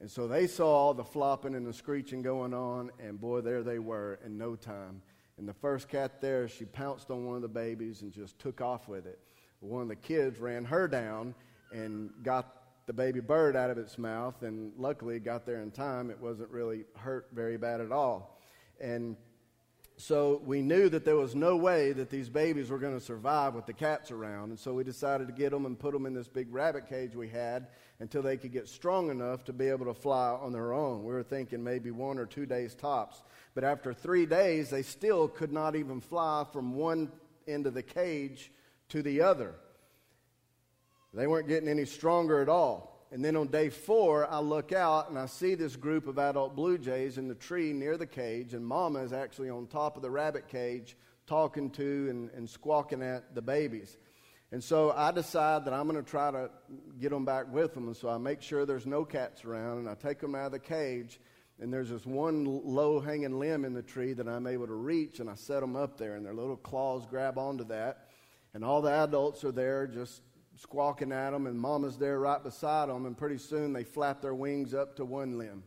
And 0.00 0.10
so 0.10 0.26
they 0.26 0.48
saw 0.48 0.66
all 0.66 0.94
the 0.94 1.04
flopping 1.04 1.54
and 1.54 1.64
the 1.64 1.72
screeching 1.72 2.22
going 2.22 2.54
on, 2.54 2.90
and 2.98 3.20
boy, 3.20 3.40
there 3.40 3.62
they 3.62 3.78
were 3.78 4.18
in 4.24 4.36
no 4.36 4.56
time. 4.56 5.00
And 5.38 5.48
the 5.48 5.54
first 5.54 5.88
cat 5.88 6.20
there, 6.20 6.48
she 6.48 6.64
pounced 6.64 7.10
on 7.10 7.24
one 7.24 7.36
of 7.36 7.42
the 7.42 7.48
babies 7.48 8.02
and 8.02 8.12
just 8.12 8.38
took 8.38 8.60
off 8.60 8.88
with 8.88 9.06
it. 9.06 9.20
One 9.60 9.82
of 9.82 9.88
the 9.88 9.96
kids 9.96 10.40
ran 10.40 10.64
her 10.64 10.88
down 10.88 11.36
and 11.72 12.10
got 12.22 12.61
the 12.86 12.92
baby 12.92 13.20
bird 13.20 13.56
out 13.56 13.70
of 13.70 13.78
its 13.78 13.98
mouth, 13.98 14.42
and 14.42 14.72
luckily 14.76 15.18
got 15.20 15.46
there 15.46 15.62
in 15.62 15.70
time. 15.70 16.10
It 16.10 16.20
wasn't 16.20 16.50
really 16.50 16.84
hurt 16.96 17.28
very 17.32 17.56
bad 17.56 17.80
at 17.80 17.92
all. 17.92 18.40
And 18.80 19.16
so 19.96 20.42
we 20.44 20.62
knew 20.62 20.88
that 20.88 21.04
there 21.04 21.16
was 21.16 21.36
no 21.36 21.56
way 21.56 21.92
that 21.92 22.10
these 22.10 22.28
babies 22.28 22.70
were 22.70 22.78
going 22.78 22.98
to 22.98 23.04
survive 23.04 23.54
with 23.54 23.66
the 23.66 23.72
cats 23.72 24.10
around. 24.10 24.50
And 24.50 24.58
so 24.58 24.72
we 24.74 24.82
decided 24.82 25.28
to 25.28 25.32
get 25.32 25.50
them 25.50 25.64
and 25.64 25.78
put 25.78 25.92
them 25.92 26.06
in 26.06 26.14
this 26.14 26.28
big 26.28 26.52
rabbit 26.52 26.88
cage 26.88 27.14
we 27.14 27.28
had 27.28 27.68
until 28.00 28.22
they 28.22 28.36
could 28.36 28.52
get 28.52 28.68
strong 28.68 29.10
enough 29.10 29.44
to 29.44 29.52
be 29.52 29.68
able 29.68 29.86
to 29.86 29.94
fly 29.94 30.30
on 30.30 30.52
their 30.52 30.72
own. 30.72 31.04
We 31.04 31.12
were 31.12 31.22
thinking 31.22 31.62
maybe 31.62 31.92
one 31.92 32.18
or 32.18 32.26
two 32.26 32.46
days 32.46 32.74
tops. 32.74 33.22
But 33.54 33.64
after 33.64 33.92
three 33.94 34.26
days, 34.26 34.70
they 34.70 34.82
still 34.82 35.28
could 35.28 35.52
not 35.52 35.76
even 35.76 36.00
fly 36.00 36.46
from 36.52 36.74
one 36.74 37.12
end 37.46 37.66
of 37.66 37.74
the 37.74 37.82
cage 37.82 38.50
to 38.88 39.02
the 39.02 39.20
other. 39.20 39.54
They 41.14 41.26
weren't 41.26 41.48
getting 41.48 41.68
any 41.68 41.84
stronger 41.84 42.40
at 42.40 42.48
all. 42.48 43.06
And 43.12 43.22
then 43.22 43.36
on 43.36 43.48
day 43.48 43.68
four, 43.68 44.26
I 44.30 44.38
look 44.38 44.72
out 44.72 45.10
and 45.10 45.18
I 45.18 45.26
see 45.26 45.54
this 45.54 45.76
group 45.76 46.06
of 46.06 46.18
adult 46.18 46.56
blue 46.56 46.78
jays 46.78 47.18
in 47.18 47.28
the 47.28 47.34
tree 47.34 47.74
near 47.74 47.98
the 47.98 48.06
cage, 48.06 48.54
and 48.54 48.64
Mama 48.64 49.00
is 49.00 49.12
actually 49.12 49.50
on 49.50 49.66
top 49.66 49.96
of 49.96 50.02
the 50.02 50.10
rabbit 50.10 50.48
cage 50.48 50.96
talking 51.26 51.70
to 51.70 52.06
and, 52.08 52.30
and 52.30 52.48
squawking 52.48 53.02
at 53.02 53.34
the 53.34 53.42
babies. 53.42 53.98
And 54.50 54.64
so 54.64 54.92
I 54.92 55.12
decide 55.12 55.66
that 55.66 55.74
I'm 55.74 55.88
going 55.88 56.02
to 56.02 56.10
try 56.10 56.30
to 56.30 56.50
get 57.00 57.10
them 57.10 57.24
back 57.24 57.52
with 57.52 57.74
them. 57.74 57.86
And 57.86 57.96
so 57.96 58.08
I 58.08 58.18
make 58.18 58.42
sure 58.42 58.64
there's 58.64 58.86
no 58.86 59.04
cats 59.04 59.44
around, 59.44 59.78
and 59.78 59.88
I 59.88 59.94
take 59.94 60.20
them 60.20 60.34
out 60.34 60.46
of 60.46 60.52
the 60.52 60.58
cage. 60.58 61.20
And 61.60 61.72
there's 61.72 61.90
this 61.90 62.04
one 62.04 62.44
low 62.44 63.00
hanging 63.00 63.38
limb 63.38 63.64
in 63.64 63.72
the 63.72 63.82
tree 63.82 64.14
that 64.14 64.26
I'm 64.26 64.46
able 64.46 64.66
to 64.66 64.74
reach, 64.74 65.20
and 65.20 65.30
I 65.30 65.34
set 65.34 65.60
them 65.60 65.76
up 65.76 65.96
there, 65.96 66.16
and 66.16 66.24
their 66.24 66.34
little 66.34 66.56
claws 66.56 67.06
grab 67.06 67.38
onto 67.38 67.64
that. 67.64 68.08
And 68.52 68.64
all 68.64 68.82
the 68.82 68.90
adults 68.90 69.44
are 69.44 69.52
there 69.52 69.86
just 69.86 70.22
squawking 70.62 71.10
at 71.10 71.30
them, 71.30 71.46
and 71.46 71.58
mama's 71.58 71.96
there 71.98 72.20
right 72.20 72.42
beside 72.42 72.88
them, 72.88 73.04
and 73.04 73.18
pretty 73.18 73.38
soon 73.38 73.72
they 73.72 73.82
flap 73.82 74.22
their 74.22 74.34
wings 74.34 74.74
up 74.74 74.94
to 74.96 75.04
one 75.04 75.36
limb. 75.36 75.64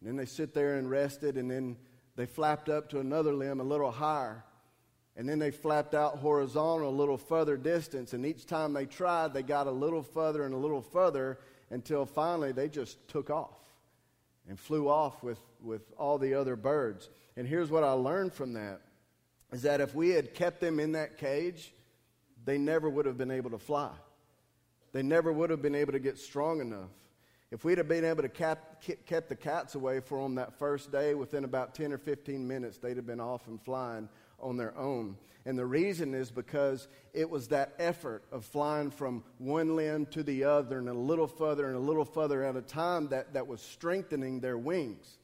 And 0.00 0.08
then 0.08 0.16
they 0.16 0.26
sit 0.26 0.52
there 0.52 0.76
and 0.76 0.90
rested, 0.90 1.38
and 1.38 1.50
then 1.50 1.76
they 2.16 2.26
flapped 2.26 2.68
up 2.68 2.90
to 2.90 3.00
another 3.00 3.32
limb 3.32 3.60
a 3.60 3.64
little 3.64 3.90
higher. 3.90 4.44
And 5.16 5.26
then 5.26 5.38
they 5.38 5.50
flapped 5.50 5.94
out 5.94 6.18
horizontal 6.18 6.90
a 6.90 6.90
little 6.90 7.16
further 7.16 7.56
distance, 7.56 8.12
and 8.12 8.26
each 8.26 8.44
time 8.44 8.74
they 8.74 8.84
tried, 8.84 9.32
they 9.32 9.42
got 9.42 9.66
a 9.66 9.70
little 9.72 10.02
further 10.02 10.44
and 10.44 10.54
a 10.54 10.58
little 10.58 10.82
further 10.82 11.38
until 11.70 12.04
finally 12.04 12.52
they 12.52 12.68
just 12.68 13.08
took 13.08 13.30
off 13.30 13.58
and 14.48 14.60
flew 14.60 14.88
off 14.88 15.22
with, 15.22 15.40
with 15.62 15.82
all 15.96 16.18
the 16.18 16.34
other 16.34 16.56
birds. 16.56 17.08
And 17.38 17.48
here's 17.48 17.70
what 17.70 17.82
I 17.82 17.92
learned 17.92 18.34
from 18.34 18.52
that 18.52 18.82
is 19.50 19.62
that 19.62 19.80
if 19.80 19.94
we 19.94 20.10
had 20.10 20.34
kept 20.34 20.60
them 20.60 20.78
in 20.78 20.92
that 20.92 21.16
cage, 21.16 21.72
they 22.44 22.58
never 22.58 22.90
would 22.90 23.06
have 23.06 23.16
been 23.16 23.30
able 23.30 23.50
to 23.50 23.58
fly. 23.58 23.90
They 24.96 25.02
never 25.02 25.30
would 25.30 25.50
have 25.50 25.60
been 25.60 25.74
able 25.74 25.92
to 25.92 25.98
get 25.98 26.16
strong 26.16 26.62
enough. 26.62 26.88
If 27.50 27.66
we'd 27.66 27.76
have 27.76 27.86
been 27.86 28.06
able 28.06 28.22
to 28.22 28.30
cap, 28.30 28.82
kept 29.04 29.28
the 29.28 29.36
cats 29.36 29.74
away 29.74 30.00
from 30.00 30.22
them 30.22 30.34
that 30.36 30.58
first 30.58 30.90
day, 30.90 31.14
within 31.14 31.44
about 31.44 31.74
10 31.74 31.92
or 31.92 31.98
15 31.98 32.48
minutes, 32.48 32.78
they'd 32.78 32.96
have 32.96 33.06
been 33.06 33.20
off 33.20 33.46
and 33.46 33.60
flying 33.60 34.08
on 34.40 34.56
their 34.56 34.74
own. 34.74 35.18
And 35.44 35.58
the 35.58 35.66
reason 35.66 36.14
is 36.14 36.30
because 36.30 36.88
it 37.12 37.28
was 37.28 37.48
that 37.48 37.74
effort 37.78 38.24
of 38.32 38.46
flying 38.46 38.90
from 38.90 39.22
one 39.36 39.76
limb 39.76 40.06
to 40.12 40.22
the 40.22 40.44
other 40.44 40.78
and 40.78 40.88
a 40.88 40.94
little 40.94 41.28
further 41.28 41.66
and 41.66 41.76
a 41.76 41.78
little 41.78 42.06
further 42.06 42.42
at 42.42 42.56
a 42.56 42.62
time 42.62 43.08
that, 43.08 43.34
that 43.34 43.46
was 43.46 43.60
strengthening 43.60 44.40
their 44.40 44.56
wings. 44.56 45.18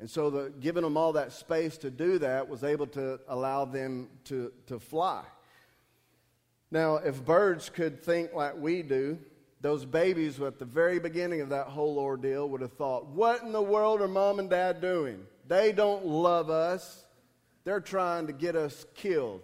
And 0.00 0.10
so, 0.10 0.28
the, 0.28 0.52
giving 0.58 0.82
them 0.82 0.96
all 0.96 1.12
that 1.12 1.30
space 1.30 1.78
to 1.78 1.90
do 1.92 2.18
that 2.18 2.48
was 2.48 2.64
able 2.64 2.88
to 2.88 3.20
allow 3.28 3.64
them 3.64 4.08
to, 4.24 4.52
to 4.66 4.80
fly. 4.80 5.22
Now, 6.70 6.96
if 6.96 7.24
birds 7.24 7.70
could 7.70 8.02
think 8.02 8.34
like 8.34 8.56
we 8.56 8.82
do, 8.82 9.18
those 9.60 9.84
babies 9.84 10.40
at 10.40 10.58
the 10.58 10.64
very 10.64 10.98
beginning 10.98 11.40
of 11.40 11.48
that 11.48 11.66
whole 11.66 11.98
ordeal 11.98 12.48
would 12.50 12.60
have 12.60 12.74
thought, 12.74 13.06
What 13.06 13.42
in 13.42 13.52
the 13.52 13.62
world 13.62 14.00
are 14.00 14.08
mom 14.08 14.38
and 14.38 14.50
dad 14.50 14.80
doing? 14.80 15.26
They 15.46 15.72
don't 15.72 16.04
love 16.06 16.50
us. 16.50 17.04
They're 17.64 17.80
trying 17.80 18.26
to 18.26 18.32
get 18.32 18.54
us 18.54 18.86
killed. 18.94 19.42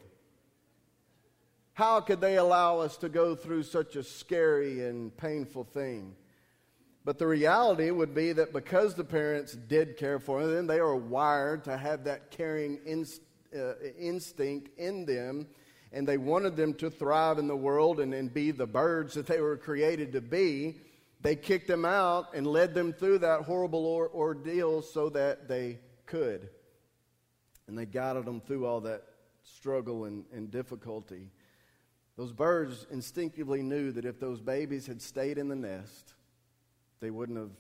How 1.73 2.01
could 2.01 2.21
they 2.21 2.37
allow 2.37 2.79
us 2.79 2.97
to 2.99 3.09
go 3.09 3.35
through 3.35 3.65
such 3.65 3.97
a 3.97 4.05
scary 4.05 4.87
and 4.87 5.15
painful 5.17 5.65
thing? 5.65 6.15
But 7.05 7.19
the 7.19 7.27
reality 7.27 7.91
would 7.91 8.15
be 8.15 8.33
that 8.33 8.53
because 8.53 8.95
the 8.95 9.05
parents 9.05 9.55
did 9.55 9.97
care 9.97 10.19
for 10.19 10.47
them, 10.47 10.67
they 10.67 10.79
are 10.79 10.95
wired 10.95 11.65
to 11.65 11.77
have 11.77 12.05
that 12.05 12.31
caring 12.31 12.79
inst- 12.87 13.21
uh, 13.55 13.75
instinct 13.99 14.79
in 14.79 15.05
them 15.05 15.49
and 15.95 16.09
they 16.09 16.19
wanted 16.19 16.57
them 16.57 16.75
to 16.75 16.91
thrive 16.91 17.39
in 17.39 17.47
the 17.47 17.57
world 17.57 18.01
and, 18.01 18.13
and 18.13 18.35
be 18.35 18.51
the 18.51 18.67
birds 18.67 19.15
that 19.15 19.27
they 19.27 19.41
were 19.41 19.57
created 19.57 20.13
to 20.13 20.21
be, 20.21 20.77
they 21.21 21.37
kicked 21.37 21.69
them 21.69 21.85
out 21.85 22.35
and 22.35 22.47
led 22.47 22.75
them 22.75 22.93
through 22.93 23.19
that 23.19 23.43
horrible 23.43 23.87
or- 23.87 24.11
ordeal 24.13 24.83
so 24.83 25.09
that 25.11 25.47
they 25.47 25.79
could. 26.05 26.49
And 27.69 27.79
they 27.79 27.87
guided 27.87 28.25
them 28.25 28.41
through 28.41 28.67
all 28.67 28.81
that 28.81 29.05
struggle 29.45 30.05
and, 30.05 30.25
and 30.33 30.51
difficulty. 30.51 31.31
Those 32.17 32.33
birds 32.33 32.87
instinctively 32.91 33.63
knew 33.63 33.93
that 33.93 34.05
if 34.05 34.19
those 34.19 34.41
babies 34.41 34.89
had 34.89 35.01
stayed 35.01 35.39
in 35.39 35.47
the 35.47 35.57
nest, 35.57 36.15
they 36.99 37.11
wouldn't 37.11 37.39
have 37.39 37.53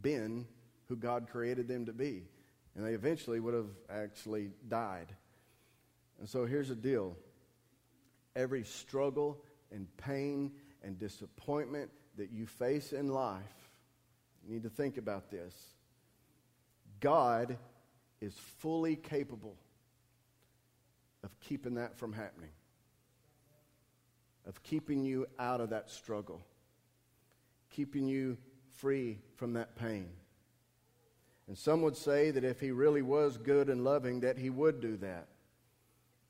been 0.00 0.46
who 0.88 0.96
God 0.96 1.28
created 1.30 1.68
them 1.68 1.84
to 1.84 1.92
be. 1.92 2.22
And 2.74 2.86
they 2.86 2.92
eventually 2.92 3.38
would 3.38 3.54
have 3.54 3.70
actually 3.90 4.50
died. 4.66 5.14
And 6.18 6.28
so 6.28 6.46
here's 6.46 6.68
the 6.68 6.74
deal 6.74 7.16
every 8.34 8.64
struggle 8.64 9.42
and 9.72 9.86
pain 9.96 10.52
and 10.82 10.98
disappointment 10.98 11.90
that 12.16 12.30
you 12.30 12.46
face 12.46 12.92
in 12.92 13.08
life, 13.08 13.42
you 14.44 14.52
need 14.52 14.62
to 14.62 14.70
think 14.70 14.96
about 14.96 15.30
this. 15.30 15.54
God 17.00 17.56
is 18.20 18.34
fully 18.58 18.96
capable 18.96 19.56
of 21.22 21.38
keeping 21.40 21.74
that 21.74 21.96
from 21.96 22.12
happening, 22.12 22.50
of 24.46 24.62
keeping 24.62 25.04
you 25.04 25.26
out 25.38 25.60
of 25.60 25.70
that 25.70 25.90
struggle, 25.90 26.40
keeping 27.70 28.06
you 28.06 28.36
free 28.76 29.18
from 29.36 29.52
that 29.54 29.76
pain. 29.76 30.08
And 31.46 31.56
some 31.56 31.82
would 31.82 31.96
say 31.96 32.30
that 32.30 32.44
if 32.44 32.60
he 32.60 32.70
really 32.70 33.02
was 33.02 33.38
good 33.38 33.68
and 33.68 33.84
loving, 33.84 34.20
that 34.20 34.38
he 34.38 34.50
would 34.50 34.80
do 34.80 34.96
that. 34.98 35.28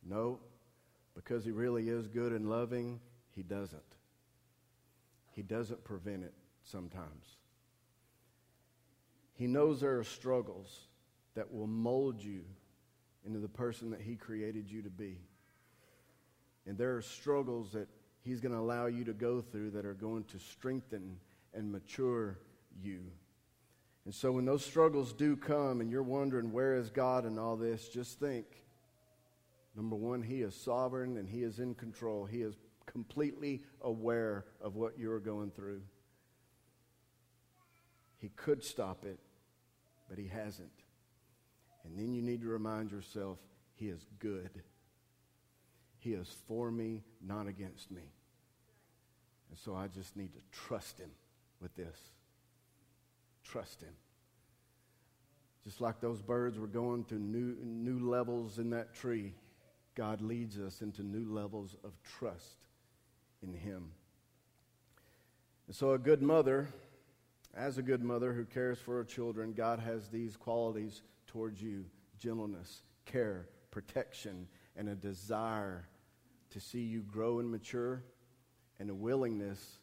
No, 0.08 0.38
because 1.14 1.44
he 1.44 1.50
really 1.50 1.88
is 1.88 2.06
good 2.06 2.32
and 2.32 2.48
loving, 2.48 3.00
he 3.30 3.42
doesn't. 3.42 3.82
He 5.32 5.42
doesn't 5.42 5.84
prevent 5.84 6.24
it 6.24 6.32
sometimes. 6.64 7.36
He 9.34 9.46
knows 9.46 9.80
there 9.80 9.98
are 9.98 10.04
struggles 10.04 10.86
that 11.34 11.52
will 11.52 11.66
mold 11.66 12.22
you 12.22 12.42
into 13.24 13.38
the 13.38 13.48
person 13.48 13.90
that 13.90 14.00
he 14.00 14.16
created 14.16 14.70
you 14.70 14.82
to 14.82 14.90
be. 14.90 15.18
And 16.66 16.76
there 16.76 16.96
are 16.96 17.02
struggles 17.02 17.72
that 17.72 17.88
he's 18.22 18.40
going 18.40 18.52
to 18.52 18.58
allow 18.58 18.86
you 18.86 19.04
to 19.04 19.12
go 19.12 19.40
through 19.40 19.70
that 19.72 19.84
are 19.84 19.94
going 19.94 20.24
to 20.24 20.38
strengthen 20.38 21.18
and 21.54 21.70
mature 21.70 22.38
you. 22.82 23.00
And 24.04 24.14
so 24.14 24.32
when 24.32 24.46
those 24.46 24.64
struggles 24.64 25.12
do 25.12 25.36
come 25.36 25.80
and 25.80 25.90
you're 25.90 26.02
wondering, 26.02 26.50
where 26.50 26.74
is 26.74 26.90
God 26.90 27.26
in 27.26 27.38
all 27.38 27.56
this, 27.56 27.88
just 27.88 28.18
think 28.18 28.46
Number 29.78 29.94
one, 29.94 30.22
He 30.22 30.42
is 30.42 30.56
sovereign 30.56 31.18
and 31.18 31.28
He 31.28 31.44
is 31.44 31.60
in 31.60 31.76
control. 31.76 32.24
He 32.24 32.42
is 32.42 32.56
completely 32.86 33.62
aware 33.80 34.44
of 34.60 34.74
what 34.74 34.98
you 34.98 35.12
are 35.12 35.20
going 35.20 35.52
through. 35.52 35.82
He 38.18 38.30
could 38.30 38.64
stop 38.64 39.04
it, 39.04 39.20
but 40.08 40.18
He 40.18 40.26
hasn't. 40.26 40.72
And 41.84 41.96
then 41.96 42.12
you 42.12 42.22
need 42.22 42.40
to 42.40 42.48
remind 42.48 42.90
yourself 42.90 43.38
He 43.76 43.86
is 43.86 44.04
good. 44.18 44.50
He 46.00 46.12
is 46.12 46.28
for 46.48 46.72
me, 46.72 47.04
not 47.24 47.46
against 47.46 47.92
me. 47.92 48.02
And 49.48 49.56
so 49.56 49.76
I 49.76 49.86
just 49.86 50.16
need 50.16 50.32
to 50.34 50.40
trust 50.50 50.98
Him 50.98 51.10
with 51.60 51.76
this. 51.76 51.96
Trust 53.44 53.80
Him. 53.80 53.94
Just 55.62 55.80
like 55.80 56.00
those 56.00 56.20
birds 56.20 56.58
were 56.58 56.66
going 56.66 57.04
to 57.04 57.14
new, 57.14 57.56
new 57.62 58.10
levels 58.10 58.58
in 58.58 58.70
that 58.70 58.92
tree. 58.92 59.34
God 59.98 60.20
leads 60.20 60.60
us 60.60 60.80
into 60.80 61.02
new 61.02 61.28
levels 61.28 61.74
of 61.82 61.90
trust 62.18 62.58
in 63.42 63.52
Him. 63.52 63.90
And 65.66 65.74
so, 65.74 65.90
a 65.90 65.98
good 65.98 66.22
mother, 66.22 66.68
as 67.52 67.78
a 67.78 67.82
good 67.82 68.04
mother 68.04 68.32
who 68.32 68.44
cares 68.44 68.78
for 68.78 68.94
her 68.98 69.04
children, 69.04 69.54
God 69.54 69.80
has 69.80 70.08
these 70.08 70.36
qualities 70.36 71.02
towards 71.26 71.60
you 71.60 71.84
gentleness, 72.16 72.82
care, 73.06 73.48
protection, 73.72 74.46
and 74.76 74.88
a 74.88 74.94
desire 74.94 75.88
to 76.50 76.60
see 76.60 76.82
you 76.82 77.00
grow 77.00 77.40
and 77.40 77.50
mature, 77.50 78.04
and 78.78 78.90
a 78.90 78.94
willingness 78.94 79.80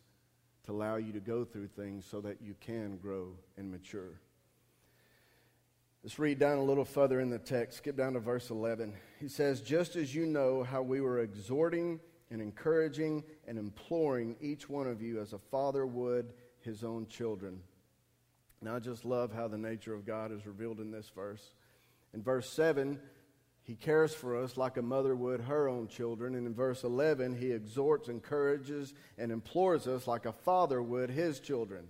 to 0.65 0.71
allow 0.71 0.95
you 0.95 1.11
to 1.11 1.19
go 1.19 1.43
through 1.43 1.67
things 1.67 2.05
so 2.09 2.21
that 2.21 2.37
you 2.41 2.55
can 2.61 2.95
grow 2.95 3.33
and 3.57 3.69
mature. 3.69 4.21
Let's 6.05 6.19
read 6.19 6.37
down 6.37 6.59
a 6.59 6.63
little 6.63 6.85
further 6.85 7.19
in 7.19 7.31
the 7.31 7.39
text. 7.39 7.79
Skip 7.79 7.97
down 7.97 8.13
to 8.13 8.19
verse 8.19 8.51
11. 8.51 8.93
He 9.19 9.27
says, 9.27 9.59
Just 9.59 9.95
as 9.95 10.13
you 10.13 10.27
know 10.27 10.61
how 10.61 10.83
we 10.83 11.01
were 11.01 11.21
exhorting 11.21 11.99
and 12.29 12.43
encouraging 12.43 13.23
and 13.47 13.57
imploring 13.57 14.35
each 14.39 14.69
one 14.69 14.85
of 14.85 15.01
you 15.01 15.19
as 15.19 15.33
a 15.33 15.39
father 15.39 15.83
would 15.83 16.31
his 16.59 16.83
own 16.83 17.07
children. 17.07 17.59
And 18.61 18.69
I 18.69 18.77
just 18.77 19.03
love 19.03 19.33
how 19.33 19.47
the 19.47 19.57
nature 19.57 19.95
of 19.95 20.05
God 20.05 20.31
is 20.31 20.45
revealed 20.45 20.79
in 20.79 20.91
this 20.91 21.09
verse. 21.09 21.55
In 22.13 22.21
verse 22.21 22.51
7, 22.51 22.99
He 23.63 23.73
cares 23.73 24.13
for 24.13 24.37
us 24.37 24.57
like 24.57 24.77
a 24.77 24.83
mother 24.83 25.15
would 25.15 25.41
her 25.41 25.67
own 25.67 25.87
children. 25.87 26.35
And 26.35 26.45
in 26.45 26.53
verse 26.53 26.83
11, 26.83 27.33
he 27.33 27.51
exhorts, 27.51 28.09
encourages, 28.09 28.93
and 29.17 29.31
implores 29.31 29.87
us 29.87 30.05
like 30.05 30.27
a 30.27 30.33
father 30.33 30.83
would 30.83 31.09
his 31.09 31.39
children. 31.39 31.87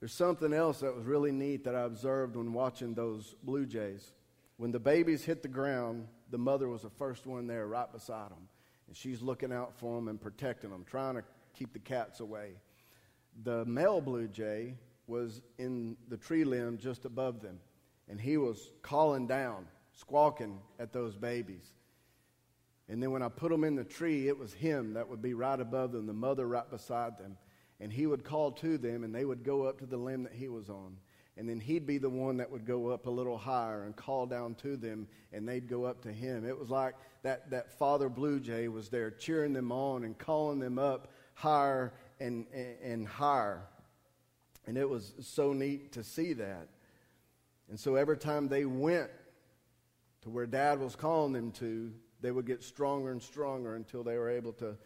There's 0.00 0.12
something 0.12 0.52
else 0.52 0.80
that 0.80 0.94
was 0.94 1.04
really 1.04 1.32
neat 1.32 1.64
that 1.64 1.74
I 1.74 1.82
observed 1.82 2.36
when 2.36 2.52
watching 2.52 2.94
those 2.94 3.34
Blue 3.42 3.66
Jays. 3.66 4.12
When 4.56 4.70
the 4.70 4.78
babies 4.78 5.24
hit 5.24 5.42
the 5.42 5.48
ground, 5.48 6.06
the 6.30 6.38
mother 6.38 6.68
was 6.68 6.82
the 6.82 6.90
first 6.90 7.26
one 7.26 7.46
there 7.46 7.66
right 7.66 7.90
beside 7.90 8.30
them. 8.30 8.48
And 8.86 8.96
she's 8.96 9.22
looking 9.22 9.52
out 9.52 9.76
for 9.78 9.96
them 9.96 10.08
and 10.08 10.20
protecting 10.20 10.70
them, 10.70 10.84
trying 10.88 11.16
to 11.16 11.24
keep 11.54 11.72
the 11.72 11.78
cats 11.78 12.20
away. 12.20 12.52
The 13.42 13.64
male 13.64 14.00
blue 14.00 14.28
jay 14.28 14.74
was 15.06 15.40
in 15.58 15.96
the 16.08 16.16
tree 16.16 16.44
limb 16.44 16.78
just 16.78 17.04
above 17.04 17.40
them, 17.40 17.58
and 18.08 18.20
he 18.20 18.36
was 18.36 18.70
calling 18.82 19.26
down, 19.26 19.66
squawking 19.94 20.60
at 20.78 20.92
those 20.92 21.16
babies. 21.16 21.72
And 22.88 23.02
then 23.02 23.10
when 23.10 23.22
I 23.22 23.28
put 23.28 23.50
them 23.50 23.64
in 23.64 23.74
the 23.74 23.84
tree, 23.84 24.28
it 24.28 24.38
was 24.38 24.52
him 24.52 24.94
that 24.94 25.08
would 25.08 25.20
be 25.20 25.34
right 25.34 25.60
above 25.60 25.92
them, 25.92 26.06
the 26.06 26.12
mother 26.12 26.46
right 26.46 26.68
beside 26.70 27.18
them. 27.18 27.36
And 27.80 27.92
he 27.92 28.06
would 28.06 28.24
call 28.24 28.52
to 28.52 28.78
them, 28.78 29.04
and 29.04 29.14
they 29.14 29.24
would 29.24 29.44
go 29.44 29.62
up 29.62 29.78
to 29.78 29.86
the 29.86 29.96
limb 29.96 30.24
that 30.24 30.32
he 30.32 30.48
was 30.48 30.68
on. 30.68 30.96
And 31.36 31.48
then 31.48 31.60
he'd 31.60 31.86
be 31.86 31.98
the 31.98 32.10
one 32.10 32.38
that 32.38 32.50
would 32.50 32.66
go 32.66 32.88
up 32.88 33.06
a 33.06 33.10
little 33.10 33.38
higher 33.38 33.84
and 33.84 33.94
call 33.94 34.26
down 34.26 34.56
to 34.56 34.76
them, 34.76 35.06
and 35.32 35.48
they'd 35.48 35.68
go 35.68 35.84
up 35.84 36.02
to 36.02 36.12
him. 36.12 36.44
It 36.44 36.58
was 36.58 36.70
like 36.70 36.96
that, 37.22 37.50
that 37.50 37.78
father 37.78 38.08
blue 38.08 38.40
jay 38.40 38.66
was 38.66 38.88
there 38.88 39.12
cheering 39.12 39.52
them 39.52 39.70
on 39.70 40.02
and 40.02 40.18
calling 40.18 40.58
them 40.58 40.80
up 40.80 41.12
higher 41.34 41.92
and, 42.18 42.46
and, 42.52 42.76
and 42.82 43.06
higher. 43.06 43.62
And 44.66 44.76
it 44.76 44.88
was 44.88 45.14
so 45.20 45.52
neat 45.52 45.92
to 45.92 46.02
see 46.02 46.32
that. 46.32 46.68
And 47.68 47.78
so 47.78 47.94
every 47.94 48.18
time 48.18 48.48
they 48.48 48.64
went 48.64 49.10
to 50.22 50.30
where 50.30 50.46
dad 50.46 50.80
was 50.80 50.96
calling 50.96 51.32
them 51.32 51.52
to, 51.52 51.92
they 52.20 52.32
would 52.32 52.46
get 52.46 52.64
stronger 52.64 53.12
and 53.12 53.22
stronger 53.22 53.76
until 53.76 54.02
they 54.02 54.16
were 54.16 54.28
able 54.28 54.52
to 54.54 54.76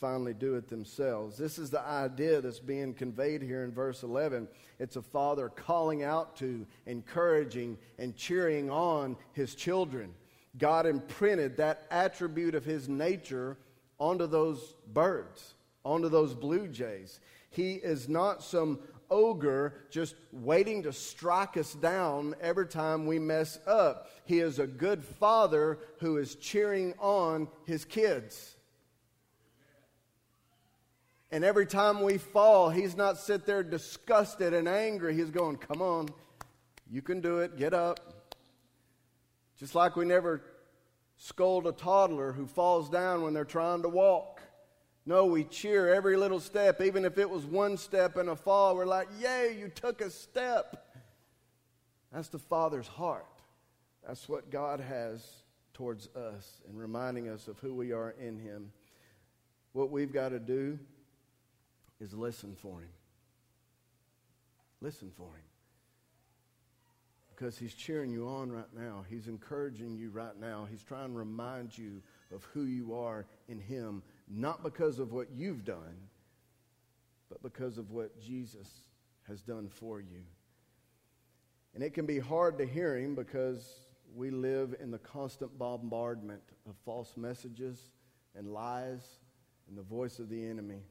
finally 0.00 0.34
do 0.34 0.54
it 0.54 0.68
themselves. 0.68 1.36
This 1.36 1.58
is 1.58 1.70
the 1.70 1.80
idea 1.80 2.40
that's 2.40 2.60
being 2.60 2.94
conveyed 2.94 3.42
here 3.42 3.64
in 3.64 3.72
verse 3.72 4.02
11. 4.02 4.48
It's 4.78 4.96
a 4.96 5.02
father 5.02 5.48
calling 5.48 6.02
out 6.02 6.36
to, 6.36 6.66
encouraging, 6.86 7.78
and 7.98 8.16
cheering 8.16 8.70
on 8.70 9.16
his 9.32 9.54
children. 9.54 10.14
God 10.56 10.86
imprinted 10.86 11.56
that 11.56 11.86
attribute 11.90 12.54
of 12.54 12.64
his 12.64 12.88
nature 12.88 13.56
onto 13.98 14.26
those 14.26 14.74
birds, 14.92 15.54
onto 15.84 16.08
those 16.08 16.34
blue 16.34 16.68
jays. 16.68 17.20
He 17.50 17.74
is 17.74 18.08
not 18.08 18.42
some 18.42 18.80
ogre 19.10 19.74
just 19.90 20.14
waiting 20.32 20.82
to 20.82 20.92
strike 20.92 21.56
us 21.56 21.74
down 21.74 22.34
every 22.40 22.66
time 22.66 23.06
we 23.06 23.18
mess 23.18 23.58
up. 23.66 24.10
He 24.24 24.40
is 24.40 24.58
a 24.58 24.66
good 24.66 25.04
father 25.04 25.78
who 26.00 26.18
is 26.18 26.34
cheering 26.34 26.94
on 26.98 27.48
his 27.64 27.84
kids. 27.84 28.56
And 31.30 31.44
every 31.44 31.66
time 31.66 32.02
we 32.02 32.16
fall, 32.16 32.70
he's 32.70 32.96
not 32.96 33.18
sit 33.18 33.44
there 33.44 33.62
disgusted 33.62 34.54
and 34.54 34.66
angry. 34.66 35.14
He's 35.14 35.30
going, 35.30 35.56
Come 35.56 35.82
on, 35.82 36.08
you 36.90 37.02
can 37.02 37.20
do 37.20 37.38
it, 37.38 37.58
get 37.58 37.74
up. 37.74 38.34
Just 39.58 39.74
like 39.74 39.96
we 39.96 40.04
never 40.04 40.42
scold 41.16 41.66
a 41.66 41.72
toddler 41.72 42.32
who 42.32 42.46
falls 42.46 42.88
down 42.88 43.22
when 43.22 43.34
they're 43.34 43.44
trying 43.44 43.82
to 43.82 43.88
walk. 43.88 44.40
No, 45.04 45.26
we 45.26 45.44
cheer 45.44 45.92
every 45.92 46.16
little 46.16 46.40
step, 46.40 46.80
even 46.80 47.04
if 47.04 47.18
it 47.18 47.28
was 47.28 47.44
one 47.44 47.76
step 47.76 48.16
and 48.16 48.28
a 48.28 48.36
fall. 48.36 48.76
We're 48.76 48.86
like, 48.86 49.08
Yay, 49.20 49.56
you 49.58 49.68
took 49.68 50.00
a 50.00 50.10
step. 50.10 50.86
That's 52.12 52.28
the 52.28 52.38
Father's 52.38 52.86
heart. 52.86 53.26
That's 54.06 54.28
what 54.28 54.50
God 54.50 54.80
has 54.80 55.26
towards 55.74 56.08
us 56.16 56.62
and 56.66 56.78
reminding 56.78 57.28
us 57.28 57.48
of 57.48 57.58
who 57.58 57.74
we 57.74 57.92
are 57.92 58.14
in 58.18 58.38
Him. 58.38 58.72
What 59.72 59.90
we've 59.90 60.12
got 60.12 60.30
to 60.30 60.38
do 60.38 60.78
is 62.00 62.14
listen 62.14 62.54
for 62.54 62.80
him. 62.80 62.90
Listen 64.80 65.10
for 65.16 65.34
him. 65.34 65.42
Because 67.34 67.56
he's 67.58 67.74
cheering 67.74 68.10
you 68.10 68.26
on 68.26 68.50
right 68.50 68.72
now. 68.76 69.04
He's 69.08 69.28
encouraging 69.28 69.96
you 69.96 70.10
right 70.10 70.38
now. 70.40 70.66
He's 70.68 70.82
trying 70.82 71.12
to 71.12 71.18
remind 71.18 71.76
you 71.76 72.02
of 72.34 72.44
who 72.52 72.64
you 72.64 72.94
are 72.94 73.26
in 73.48 73.60
him, 73.60 74.02
not 74.28 74.62
because 74.62 74.98
of 74.98 75.12
what 75.12 75.28
you've 75.32 75.64
done, 75.64 75.96
but 77.28 77.42
because 77.42 77.78
of 77.78 77.90
what 77.90 78.20
Jesus 78.20 78.68
has 79.28 79.40
done 79.40 79.68
for 79.68 80.00
you. 80.00 80.22
And 81.74 81.82
it 81.82 81.94
can 81.94 82.06
be 82.06 82.18
hard 82.18 82.58
to 82.58 82.66
hear 82.66 82.96
him 82.96 83.14
because 83.14 83.86
we 84.14 84.30
live 84.30 84.74
in 84.80 84.90
the 84.90 84.98
constant 84.98 85.56
bombardment 85.58 86.42
of 86.68 86.74
false 86.84 87.16
messages 87.16 87.78
and 88.34 88.52
lies 88.52 89.02
and 89.68 89.76
the 89.76 89.82
voice 89.82 90.18
of 90.18 90.28
the 90.28 90.44
enemy. 90.44 90.82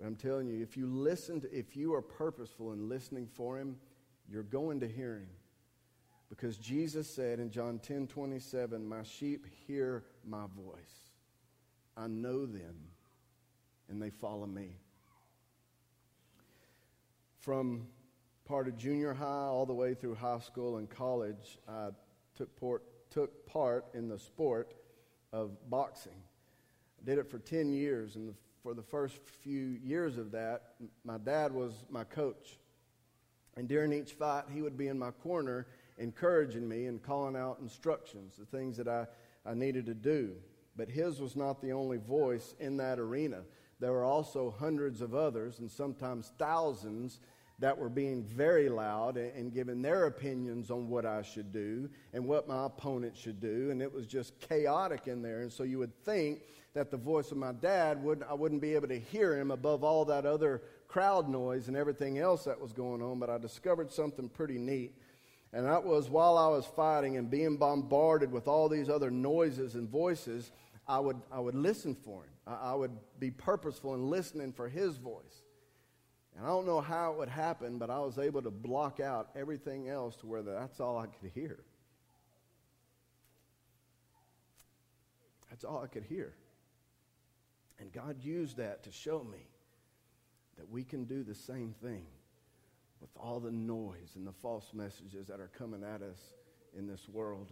But 0.00 0.06
I'm 0.06 0.16
telling 0.16 0.48
you, 0.48 0.62
if 0.62 0.76
you 0.76 0.86
listen 0.86 1.42
to, 1.42 1.52
if 1.54 1.76
you 1.76 1.92
are 1.94 2.00
purposeful 2.00 2.72
in 2.72 2.88
listening 2.88 3.26
for 3.26 3.58
him, 3.58 3.76
you're 4.30 4.42
going 4.42 4.80
to 4.80 4.88
hear 4.88 5.16
him. 5.16 5.28
Because 6.30 6.56
Jesus 6.56 7.08
said 7.10 7.38
in 7.38 7.50
John 7.50 7.80
10 7.80 8.06
27, 8.06 8.86
My 8.88 9.02
sheep 9.02 9.46
hear 9.66 10.04
my 10.26 10.44
voice. 10.56 11.10
I 11.96 12.06
know 12.06 12.46
them, 12.46 12.76
and 13.90 14.00
they 14.00 14.10
follow 14.10 14.46
me. 14.46 14.76
From 17.40 17.86
part 18.46 18.68
of 18.68 18.78
junior 18.78 19.12
high 19.12 19.48
all 19.48 19.66
the 19.66 19.74
way 19.74 19.94
through 19.94 20.14
high 20.14 20.38
school 20.38 20.78
and 20.78 20.88
college, 20.88 21.58
I 21.68 21.88
took 22.36 22.58
part, 22.58 22.84
took 23.10 23.46
part 23.46 23.86
in 23.92 24.08
the 24.08 24.18
sport 24.18 24.72
of 25.32 25.50
boxing. 25.68 26.22
I 27.02 27.04
did 27.04 27.18
it 27.18 27.30
for 27.30 27.38
10 27.38 27.72
years, 27.72 28.16
and 28.16 28.28
the 28.28 28.34
for 28.62 28.74
the 28.74 28.82
first 28.82 29.18
few 29.42 29.78
years 29.82 30.18
of 30.18 30.32
that, 30.32 30.74
my 31.04 31.18
dad 31.18 31.52
was 31.52 31.72
my 31.90 32.04
coach. 32.04 32.58
And 33.56 33.68
during 33.68 33.92
each 33.92 34.12
fight, 34.12 34.44
he 34.52 34.62
would 34.62 34.76
be 34.76 34.88
in 34.88 34.98
my 34.98 35.10
corner 35.10 35.66
encouraging 35.98 36.68
me 36.68 36.86
and 36.86 37.02
calling 37.02 37.36
out 37.36 37.58
instructions, 37.60 38.36
the 38.36 38.44
things 38.44 38.76
that 38.76 38.88
I, 38.88 39.06
I 39.44 39.54
needed 39.54 39.86
to 39.86 39.94
do. 39.94 40.32
But 40.76 40.88
his 40.88 41.20
was 41.20 41.36
not 41.36 41.60
the 41.60 41.72
only 41.72 41.98
voice 41.98 42.54
in 42.58 42.76
that 42.78 42.98
arena. 42.98 43.42
There 43.80 43.92
were 43.92 44.04
also 44.04 44.54
hundreds 44.58 45.00
of 45.00 45.14
others, 45.14 45.58
and 45.58 45.70
sometimes 45.70 46.32
thousands, 46.38 47.20
that 47.60 47.76
were 47.76 47.90
being 47.90 48.24
very 48.24 48.70
loud 48.70 49.18
and 49.18 49.52
giving 49.52 49.82
their 49.82 50.06
opinions 50.06 50.70
on 50.70 50.88
what 50.88 51.04
I 51.04 51.20
should 51.20 51.52
do 51.52 51.90
and 52.14 52.24
what 52.24 52.48
my 52.48 52.64
opponent 52.64 53.16
should 53.16 53.38
do. 53.38 53.70
And 53.70 53.82
it 53.82 53.92
was 53.92 54.06
just 54.06 54.38
chaotic 54.40 55.06
in 55.06 55.20
there. 55.20 55.42
And 55.42 55.52
so 55.52 55.62
you 55.62 55.78
would 55.78 55.94
think 56.04 56.40
that 56.74 56.90
the 56.90 56.96
voice 56.96 57.30
of 57.32 57.36
my 57.36 57.52
dad 57.52 58.02
would 58.02 58.22
I 58.28 58.34
wouldn't 58.34 58.60
be 58.60 58.74
able 58.74 58.88
to 58.88 58.98
hear 58.98 59.36
him 59.36 59.50
above 59.50 59.82
all 59.82 60.04
that 60.06 60.24
other 60.24 60.62
crowd 60.88 61.28
noise 61.28 61.68
and 61.68 61.76
everything 61.76 62.18
else 62.18 62.44
that 62.44 62.60
was 62.60 62.72
going 62.72 63.02
on, 63.02 63.18
but 63.18 63.30
I 63.30 63.38
discovered 63.38 63.92
something 63.92 64.28
pretty 64.28 64.58
neat. 64.58 64.92
And 65.52 65.66
that 65.66 65.84
was 65.84 66.08
while 66.08 66.38
I 66.38 66.48
was 66.48 66.64
fighting 66.64 67.16
and 67.16 67.28
being 67.28 67.56
bombarded 67.56 68.30
with 68.30 68.46
all 68.46 68.68
these 68.68 68.88
other 68.88 69.10
noises 69.10 69.74
and 69.74 69.88
voices, 69.88 70.52
I 70.86 71.00
would, 71.00 71.20
I 71.32 71.40
would 71.40 71.56
listen 71.56 71.94
for 71.94 72.22
him. 72.22 72.30
I, 72.46 72.70
I 72.70 72.74
would 72.74 72.92
be 73.18 73.30
purposeful 73.30 73.94
in 73.94 74.10
listening 74.10 74.52
for 74.52 74.68
his 74.68 74.96
voice. 74.96 75.42
And 76.36 76.44
I 76.44 76.48
don't 76.48 76.66
know 76.66 76.80
how 76.80 77.12
it 77.12 77.18
would 77.18 77.28
happen, 77.28 77.78
but 77.78 77.90
I 77.90 77.98
was 77.98 78.18
able 78.18 78.42
to 78.42 78.50
block 78.50 79.00
out 79.00 79.30
everything 79.34 79.88
else 79.88 80.16
to 80.16 80.26
where 80.26 80.42
that's 80.42 80.78
all 80.78 80.98
I 80.98 81.06
could 81.06 81.30
hear. 81.34 81.58
That's 85.50 85.64
all 85.64 85.82
I 85.82 85.88
could 85.88 86.04
hear. 86.04 86.34
God 87.92 88.16
used 88.22 88.56
that 88.58 88.84
to 88.84 88.92
show 88.92 89.24
me 89.24 89.46
that 90.56 90.70
we 90.70 90.84
can 90.84 91.04
do 91.04 91.22
the 91.22 91.34
same 91.34 91.74
thing 91.82 92.04
with 93.00 93.10
all 93.16 93.40
the 93.40 93.50
noise 93.50 94.12
and 94.14 94.26
the 94.26 94.32
false 94.42 94.72
messages 94.74 95.26
that 95.28 95.40
are 95.40 95.50
coming 95.56 95.82
at 95.82 96.02
us 96.02 96.34
in 96.76 96.86
this 96.86 97.08
world. 97.08 97.50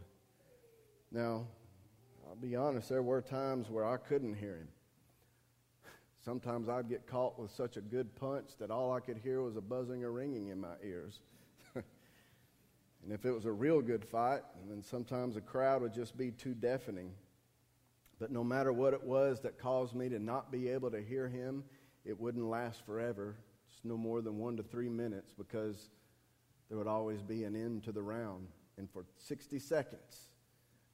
Now, 1.11 1.46
I'll 2.29 2.37
be 2.37 2.55
honest, 2.55 2.88
there 2.88 3.03
were 3.03 3.22
times 3.22 3.70
where 3.70 3.85
I 3.85 3.96
couldn't 3.96 4.35
hear 4.35 4.57
him. 4.57 4.68
Sometimes 6.24 6.68
I'd 6.68 6.88
get 6.88 7.07
caught 7.07 7.38
with 7.38 7.51
such 7.51 7.77
a 7.77 7.81
good 7.81 8.14
punch 8.16 8.51
that 8.59 8.70
all 8.70 8.92
I 8.92 9.01
could 9.01 9.16
hear 9.16 9.40
was 9.40 9.57
a 9.57 9.62
buzzing 9.62 10.05
or 10.05 10.12
ringing 10.12 10.48
in 10.48 10.61
my 10.61 10.74
ears. 10.85 11.20
and 11.74 11.85
if 13.11 13.24
it 13.24 13.31
was 13.31 13.46
a 13.46 13.53
real 13.53 13.81
good 13.81 14.05
fight, 14.05 14.42
then 14.68 14.83
sometimes 14.83 15.37
the 15.37 15.40
crowd 15.40 15.81
would 15.81 15.94
just 15.94 16.18
be 16.18 16.31
too 16.31 16.53
deafening. 16.53 17.12
But 18.18 18.33
no 18.33 18.42
matter 18.42 18.72
what 18.72 18.94
it 18.94 19.02
was 19.02 19.40
that 19.42 19.59
caused 19.59 19.94
me 19.94 20.09
to 20.09 20.18
not 20.18 20.50
be 20.50 20.68
able 20.68 20.90
to 20.90 21.00
hear 21.00 21.28
him, 21.28 21.64
it 22.04 22.18
wouldn't 22.18 22.44
last 22.44 22.85
forever. 22.85 23.37
It's 23.70 23.85
no 23.85 23.96
more 23.96 24.20
than 24.20 24.38
one 24.38 24.57
to 24.57 24.62
three 24.62 24.88
minutes 24.88 25.33
because 25.37 25.90
there 26.68 26.76
would 26.76 26.88
always 26.88 27.22
be 27.22 27.44
an 27.44 27.54
end 27.54 27.85
to 27.85 27.92
the 27.92 28.02
round. 28.02 28.48
And 28.76 28.90
for 28.90 29.04
60 29.18 29.59
seconds, 29.61 30.28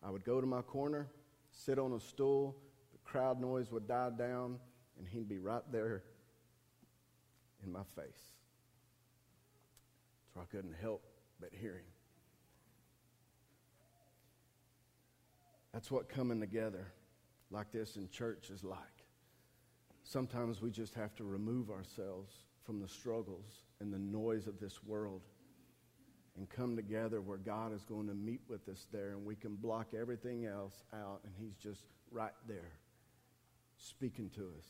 I 0.03 0.11
would 0.11 0.25
go 0.25 0.41
to 0.41 0.47
my 0.47 0.61
corner, 0.61 1.09
sit 1.51 1.79
on 1.79 1.93
a 1.93 2.01
stool, 2.01 2.57
the 2.93 2.99
crowd 3.05 3.41
noise 3.41 3.71
would 3.73 3.89
die 3.89 4.11
down, 4.11 4.59
and 4.99 5.09
he'd 5.09 5.29
be 5.29 5.39
right 5.39 5.63
there 5.73 6.03
in 7.65 7.73
my 7.73 7.83
face. 7.97 8.35
So 10.35 10.41
I 10.41 10.45
couldn't 10.55 10.75
help 10.81 11.03
but 11.41 11.51
hear 11.53 11.75
him. 11.75 11.85
That's 15.73 15.91
what 15.91 16.09
coming 16.09 16.39
together 16.39 16.93
like 17.55 17.73
this 17.73 17.97
in 17.97 18.09
church 18.11 18.51
is 18.51 18.65
like. 18.65 18.79
Sometimes 20.03 20.61
we 20.61 20.71
just 20.71 20.95
have 20.95 21.15
to 21.17 21.25
remove 21.25 21.71
ourselves 21.71 22.35
from 22.65 22.81
the 22.81 22.89
struggles 22.89 23.63
and 23.81 23.93
the 23.93 23.99
noise 23.99 24.47
of 24.47 24.61
this 24.61 24.83
world 24.85 25.23
and 26.37 26.51
come 26.51 26.75
together 26.75 27.21
where 27.21 27.39
God 27.39 27.73
is 27.73 27.85
going 27.85 28.09
to 28.09 28.15
meet 28.15 28.41
with 28.49 28.69
us 28.69 28.87
there 28.93 29.11
and 29.11 29.25
we 29.25 29.37
can 29.37 29.55
block 29.55 29.95
everything 29.99 30.47
else 30.47 30.83
out 30.93 31.21
and 31.25 31.33
He's 31.39 31.55
just 31.55 31.85
right 32.11 32.33
there 32.49 32.73
speaking 33.77 34.31
to 34.31 34.51
us 34.59 34.67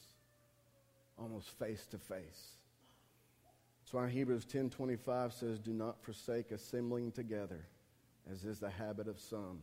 almost 1.18 1.48
face 1.58 1.86
to 1.86 1.98
face. 1.98 2.56
That's 3.80 3.92
why 3.92 4.08
Hebrews 4.08 4.44
10:25 4.46 5.32
says 5.32 5.58
do 5.58 5.72
not 5.72 6.02
forsake 6.02 6.50
assembling 6.52 7.12
together 7.12 7.66
as 8.30 8.44
is 8.44 8.58
the 8.58 8.70
habit 8.70 9.08
of 9.08 9.18
some. 9.18 9.60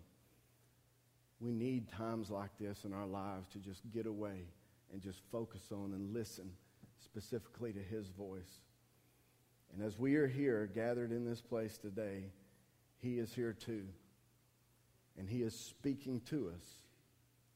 We 1.41 1.51
need 1.51 1.91
times 1.91 2.29
like 2.29 2.51
this 2.59 2.85
in 2.85 2.93
our 2.93 3.07
lives 3.07 3.47
to 3.53 3.57
just 3.57 3.81
get 3.91 4.05
away 4.05 4.45
and 4.93 5.01
just 5.01 5.19
focus 5.31 5.63
on 5.71 5.91
and 5.93 6.13
listen 6.13 6.51
specifically 7.03 7.73
to 7.73 7.79
his 7.79 8.07
voice. 8.09 8.61
And 9.73 9.83
as 9.83 9.97
we 9.97 10.15
are 10.15 10.27
here 10.27 10.69
gathered 10.73 11.11
in 11.11 11.25
this 11.25 11.41
place 11.41 11.79
today, 11.79 12.25
he 12.99 13.17
is 13.17 13.33
here 13.33 13.53
too. 13.53 13.85
And 15.17 15.27
he 15.27 15.41
is 15.41 15.57
speaking 15.57 16.21
to 16.29 16.51
us 16.55 16.63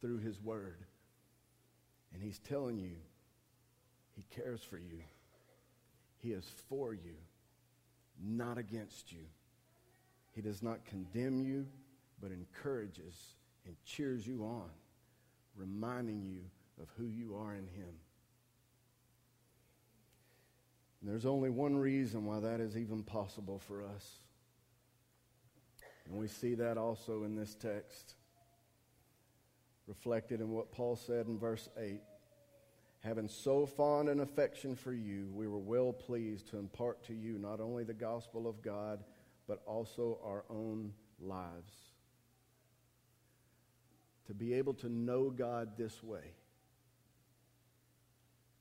through 0.01 0.17
his 0.17 0.41
word. 0.41 0.79
And 2.13 2.23
he's 2.23 2.39
telling 2.39 2.79
you 2.79 2.95
he 4.15 4.25
cares 4.35 4.63
for 4.63 4.77
you. 4.77 5.01
He 6.17 6.31
is 6.31 6.49
for 6.69 6.93
you, 6.93 7.15
not 8.19 8.57
against 8.57 9.11
you. 9.11 9.25
He 10.33 10.41
does 10.41 10.63
not 10.63 10.85
condemn 10.85 11.39
you, 11.39 11.67
but 12.19 12.31
encourages 12.31 13.34
and 13.65 13.75
cheers 13.85 14.25
you 14.25 14.43
on, 14.43 14.69
reminding 15.55 16.23
you 16.23 16.41
of 16.81 16.87
who 16.97 17.07
you 17.07 17.35
are 17.35 17.53
in 17.53 17.67
Him. 17.67 17.93
And 21.01 21.09
there's 21.09 21.25
only 21.25 21.49
one 21.49 21.75
reason 21.77 22.25
why 22.25 22.39
that 22.39 22.59
is 22.59 22.77
even 22.77 23.03
possible 23.03 23.59
for 23.59 23.83
us. 23.83 24.19
And 26.07 26.17
we 26.17 26.27
see 26.27 26.55
that 26.55 26.77
also 26.77 27.23
in 27.23 27.35
this 27.35 27.55
text, 27.55 28.15
reflected 29.87 30.41
in 30.41 30.51
what 30.51 30.71
Paul 30.71 30.95
said 30.95 31.27
in 31.27 31.37
verse 31.37 31.69
8. 31.77 32.01
Having 33.01 33.29
so 33.29 33.67
fond 33.67 34.09
an 34.09 34.19
affection 34.19 34.75
for 34.75 34.93
you, 34.93 35.29
we 35.31 35.47
were 35.47 35.59
well 35.59 35.93
pleased 35.93 36.49
to 36.49 36.57
impart 36.57 37.03
to 37.03 37.13
you 37.13 37.37
not 37.37 37.59
only 37.59 37.83
the 37.83 37.93
gospel 37.93 38.47
of 38.47 38.63
God, 38.63 39.03
but 39.47 39.61
also 39.67 40.17
our 40.23 40.43
own 40.49 40.91
lives. 41.19 41.94
To 44.27 44.33
be 44.33 44.53
able 44.55 44.73
to 44.75 44.89
know 44.89 45.29
God 45.29 45.77
this 45.77 46.03
way 46.03 46.33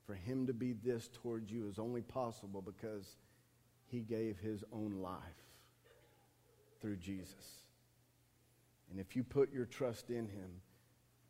for 0.07 0.14
him 0.14 0.46
to 0.46 0.53
be 0.53 0.72
this 0.72 1.09
towards 1.22 1.50
you 1.50 1.66
is 1.66 1.79
only 1.79 2.03
possible 2.03 2.61
because 2.61 3.16
he 3.87 4.00
gave 4.00 4.38
his 4.38 4.62
own 4.72 5.00
life 5.00 5.18
through 6.81 6.96
Jesus. 6.96 7.62
And 8.90 9.00
if 9.00 9.16
you 9.16 9.24
put 9.24 9.53
your 9.53 9.64
trust 9.64 10.11
in 10.11 10.27
him, 10.27 10.50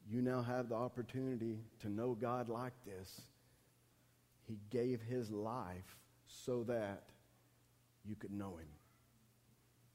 you 0.09 0.21
now 0.21 0.43
have 0.43 0.69
the 0.69 0.75
opportunity 0.75 1.61
to 1.81 1.89
know 1.89 2.15
God 2.15 2.49
like 2.49 2.75
this. 2.85 3.23
He 4.47 4.59
gave 4.71 5.01
his 5.01 5.31
life 5.31 5.97
so 6.27 6.65
that 6.65 7.05
you 8.05 8.17
could 8.17 8.33
know 8.33 8.57
him. 8.57 8.69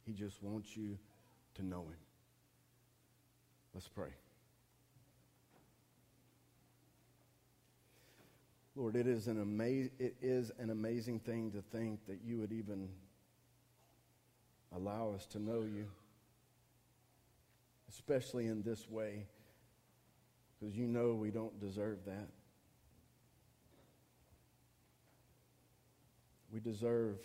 He 0.06 0.14
just 0.14 0.42
wants 0.42 0.76
you 0.76 0.98
to 1.56 1.66
know 1.66 1.82
him. 1.82 2.00
Let's 3.74 3.88
pray. 3.88 4.10
Lord, 8.80 8.96
it 8.96 9.08
is 9.08 9.28
an 9.28 9.42
amazing 9.42 9.92
it 10.00 10.16
is 10.22 10.54
an 10.58 10.70
amazing 10.70 11.20
thing 11.20 11.52
to 11.52 11.62
think 11.62 12.00
that 12.08 12.20
you 12.26 12.38
would 12.38 12.54
even 12.54 12.88
allow 14.74 15.12
us 15.14 15.26
to 15.26 15.40
know 15.40 15.64
you, 15.64 15.86
especially 17.90 18.48
in 18.48 18.62
this 18.62 18.90
way, 18.90 19.26
because 20.58 20.78
you 20.78 20.88
know 20.88 21.14
we 21.14 21.30
don't 21.30 21.60
deserve 21.60 21.98
that. 22.06 22.30
We 26.54 26.62
deserve 26.62 27.18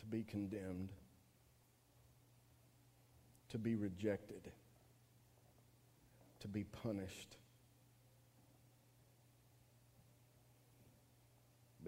to 0.00 0.04
be 0.04 0.24
condemned, 0.24 0.90
to 3.48 3.56
be 3.56 3.76
rejected, 3.76 4.52
to 6.40 6.48
be 6.48 6.64
punished. 6.64 7.38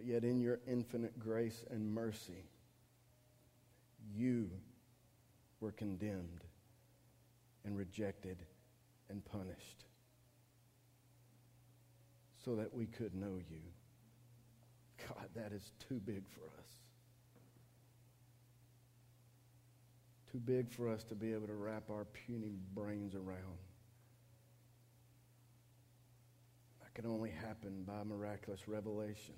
But 0.05 0.13
yet, 0.13 0.25
in 0.25 0.39
your 0.39 0.61
infinite 0.69 1.19
grace 1.19 1.65
and 1.71 1.95
mercy, 1.95 2.45
you 4.15 4.51
were 5.61 5.73
condemned 5.73 6.45
and 7.65 7.75
rejected 7.75 8.37
and 9.09 9.25
punished 9.25 9.85
so 12.45 12.55
that 12.55 12.75
we 12.75 12.85
could 12.85 13.15
know 13.15 13.39
you. 13.51 13.63
God, 15.09 15.29
that 15.35 15.53
is 15.53 15.73
too 15.89 16.01
big 16.05 16.29
for 16.29 16.45
us. 16.59 16.69
Too 20.31 20.39
big 20.39 20.71
for 20.71 20.91
us 20.91 21.03
to 21.05 21.15
be 21.15 21.33
able 21.33 21.47
to 21.47 21.55
wrap 21.55 21.89
our 21.89 22.05
puny 22.05 22.59
brains 22.75 23.15
around. 23.15 23.59
That 26.83 26.93
can 26.93 27.11
only 27.11 27.31
happen 27.31 27.85
by 27.87 28.03
miraculous 28.05 28.69
revelation 28.69 29.35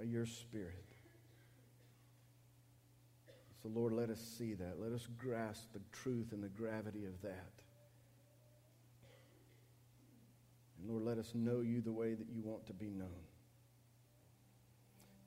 by 0.00 0.06
your 0.06 0.24
Spirit. 0.24 0.84
So, 3.62 3.68
Lord, 3.68 3.92
let 3.92 4.08
us 4.08 4.20
see 4.38 4.54
that. 4.54 4.80
Let 4.80 4.92
us 4.92 5.06
grasp 5.18 5.72
the 5.74 5.80
truth 5.92 6.32
and 6.32 6.42
the 6.42 6.48
gravity 6.48 7.04
of 7.04 7.20
that. 7.20 7.52
And, 10.78 10.90
Lord, 10.90 11.02
let 11.02 11.18
us 11.18 11.32
know 11.34 11.60
you 11.60 11.82
the 11.82 11.92
way 11.92 12.14
that 12.14 12.26
you 12.34 12.40
want 12.42 12.66
to 12.68 12.72
be 12.72 12.86
known. 12.86 13.08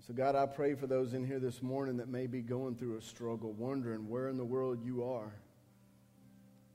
So, 0.08 0.14
God, 0.14 0.36
I 0.36 0.48
pray 0.48 0.74
for 0.74 0.88
those 0.88 1.14
in 1.14 1.24
here 1.24 1.40
this 1.40 1.62
morning 1.62 1.98
that 1.98 2.10
may 2.10 2.26
be 2.26 2.42
going 2.42 2.76
through 2.76 2.98
a 2.98 3.02
struggle, 3.02 3.54
wondering 3.54 4.10
where 4.10 4.28
in 4.28 4.38
the 4.38 4.46
world 4.46 4.80
you 4.84 5.04
are. 5.04 5.36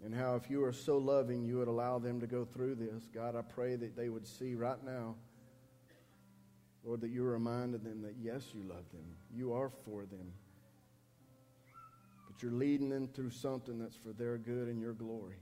And 0.05 0.15
how, 0.15 0.37
if 0.37 0.49
you 0.49 0.63
are 0.63 0.73
so 0.73 0.99
loving, 0.99 1.43
you 1.43 1.59
would 1.59 1.67
allow 1.67 1.99
them 1.99 2.21
to 2.21 2.29
go 2.29 2.45
through 2.45 2.77
this. 2.77 3.09
God, 3.13 3.35
I 3.35 3.43
pray 3.43 3.75
that 3.75 3.97
they 3.97 4.09
would 4.09 4.29
see 4.29 4.55
right 4.55 4.83
now 4.85 5.17
Lord, 6.85 7.01
that 7.01 7.11
you 7.11 7.23
reminded 7.23 7.85
them 7.85 8.03
that 8.03 8.15
yes, 8.21 8.43
you 8.55 8.63
love 8.63 8.89
them. 8.93 9.05
You 9.35 9.53
are 9.53 9.71
for 9.85 10.07
them. 10.07 10.33
But 12.31 12.43
you're 12.43 12.53
leading 12.53 12.89
them 12.89 13.09
through 13.09 13.31
something 13.31 13.79
that's 13.79 13.97
for 13.97 14.13
their 14.13 14.39
good 14.39 14.69
and 14.69 14.81
your 14.81 14.93
glory. 14.93 15.37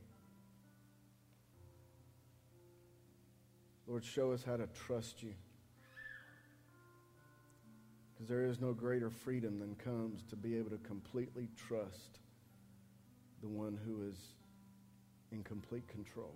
Lord, 3.86 4.04
show 4.04 4.32
us 4.32 4.42
how 4.42 4.56
to 4.56 4.66
trust 4.68 5.22
you. 5.22 5.34
Because 8.12 8.28
there 8.28 8.46
is 8.46 8.60
no 8.60 8.72
greater 8.72 9.10
freedom 9.10 9.58
than 9.58 9.74
comes 9.76 10.22
to 10.30 10.36
be 10.36 10.56
able 10.56 10.70
to 10.70 10.78
completely 10.78 11.48
trust 11.56 12.18
the 13.42 13.48
one 13.48 13.78
who 13.84 14.08
is 14.08 14.16
in 15.30 15.44
complete 15.44 15.86
control. 15.86 16.34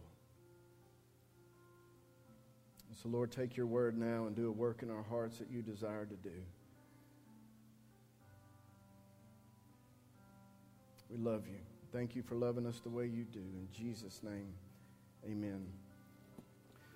So, 2.95 3.09
Lord, 3.09 3.31
take 3.31 3.57
your 3.57 3.67
word 3.67 3.97
now 3.97 4.27
and 4.27 4.35
do 4.35 4.49
a 4.49 4.53
work 4.53 4.83
in 4.83 4.91
our 4.91 5.03
hearts 5.03 5.39
that 5.39 5.51
you 5.51 5.63
desire 5.63 6.07
to 6.07 6.17
do. 6.17 6.35
We 11.09 11.17
love 11.19 11.47
you. 11.47 11.59
Thank 11.93 12.15
you 12.15 12.23
for 12.23 12.35
loving 12.35 12.67
us 12.67 12.81
the 12.81 12.91
way 12.91 13.07
you 13.07 13.25
do. 13.25 13.41
In 13.41 13.69
Jesus' 13.73 14.23
name, 14.23 14.53
amen. 15.25 15.67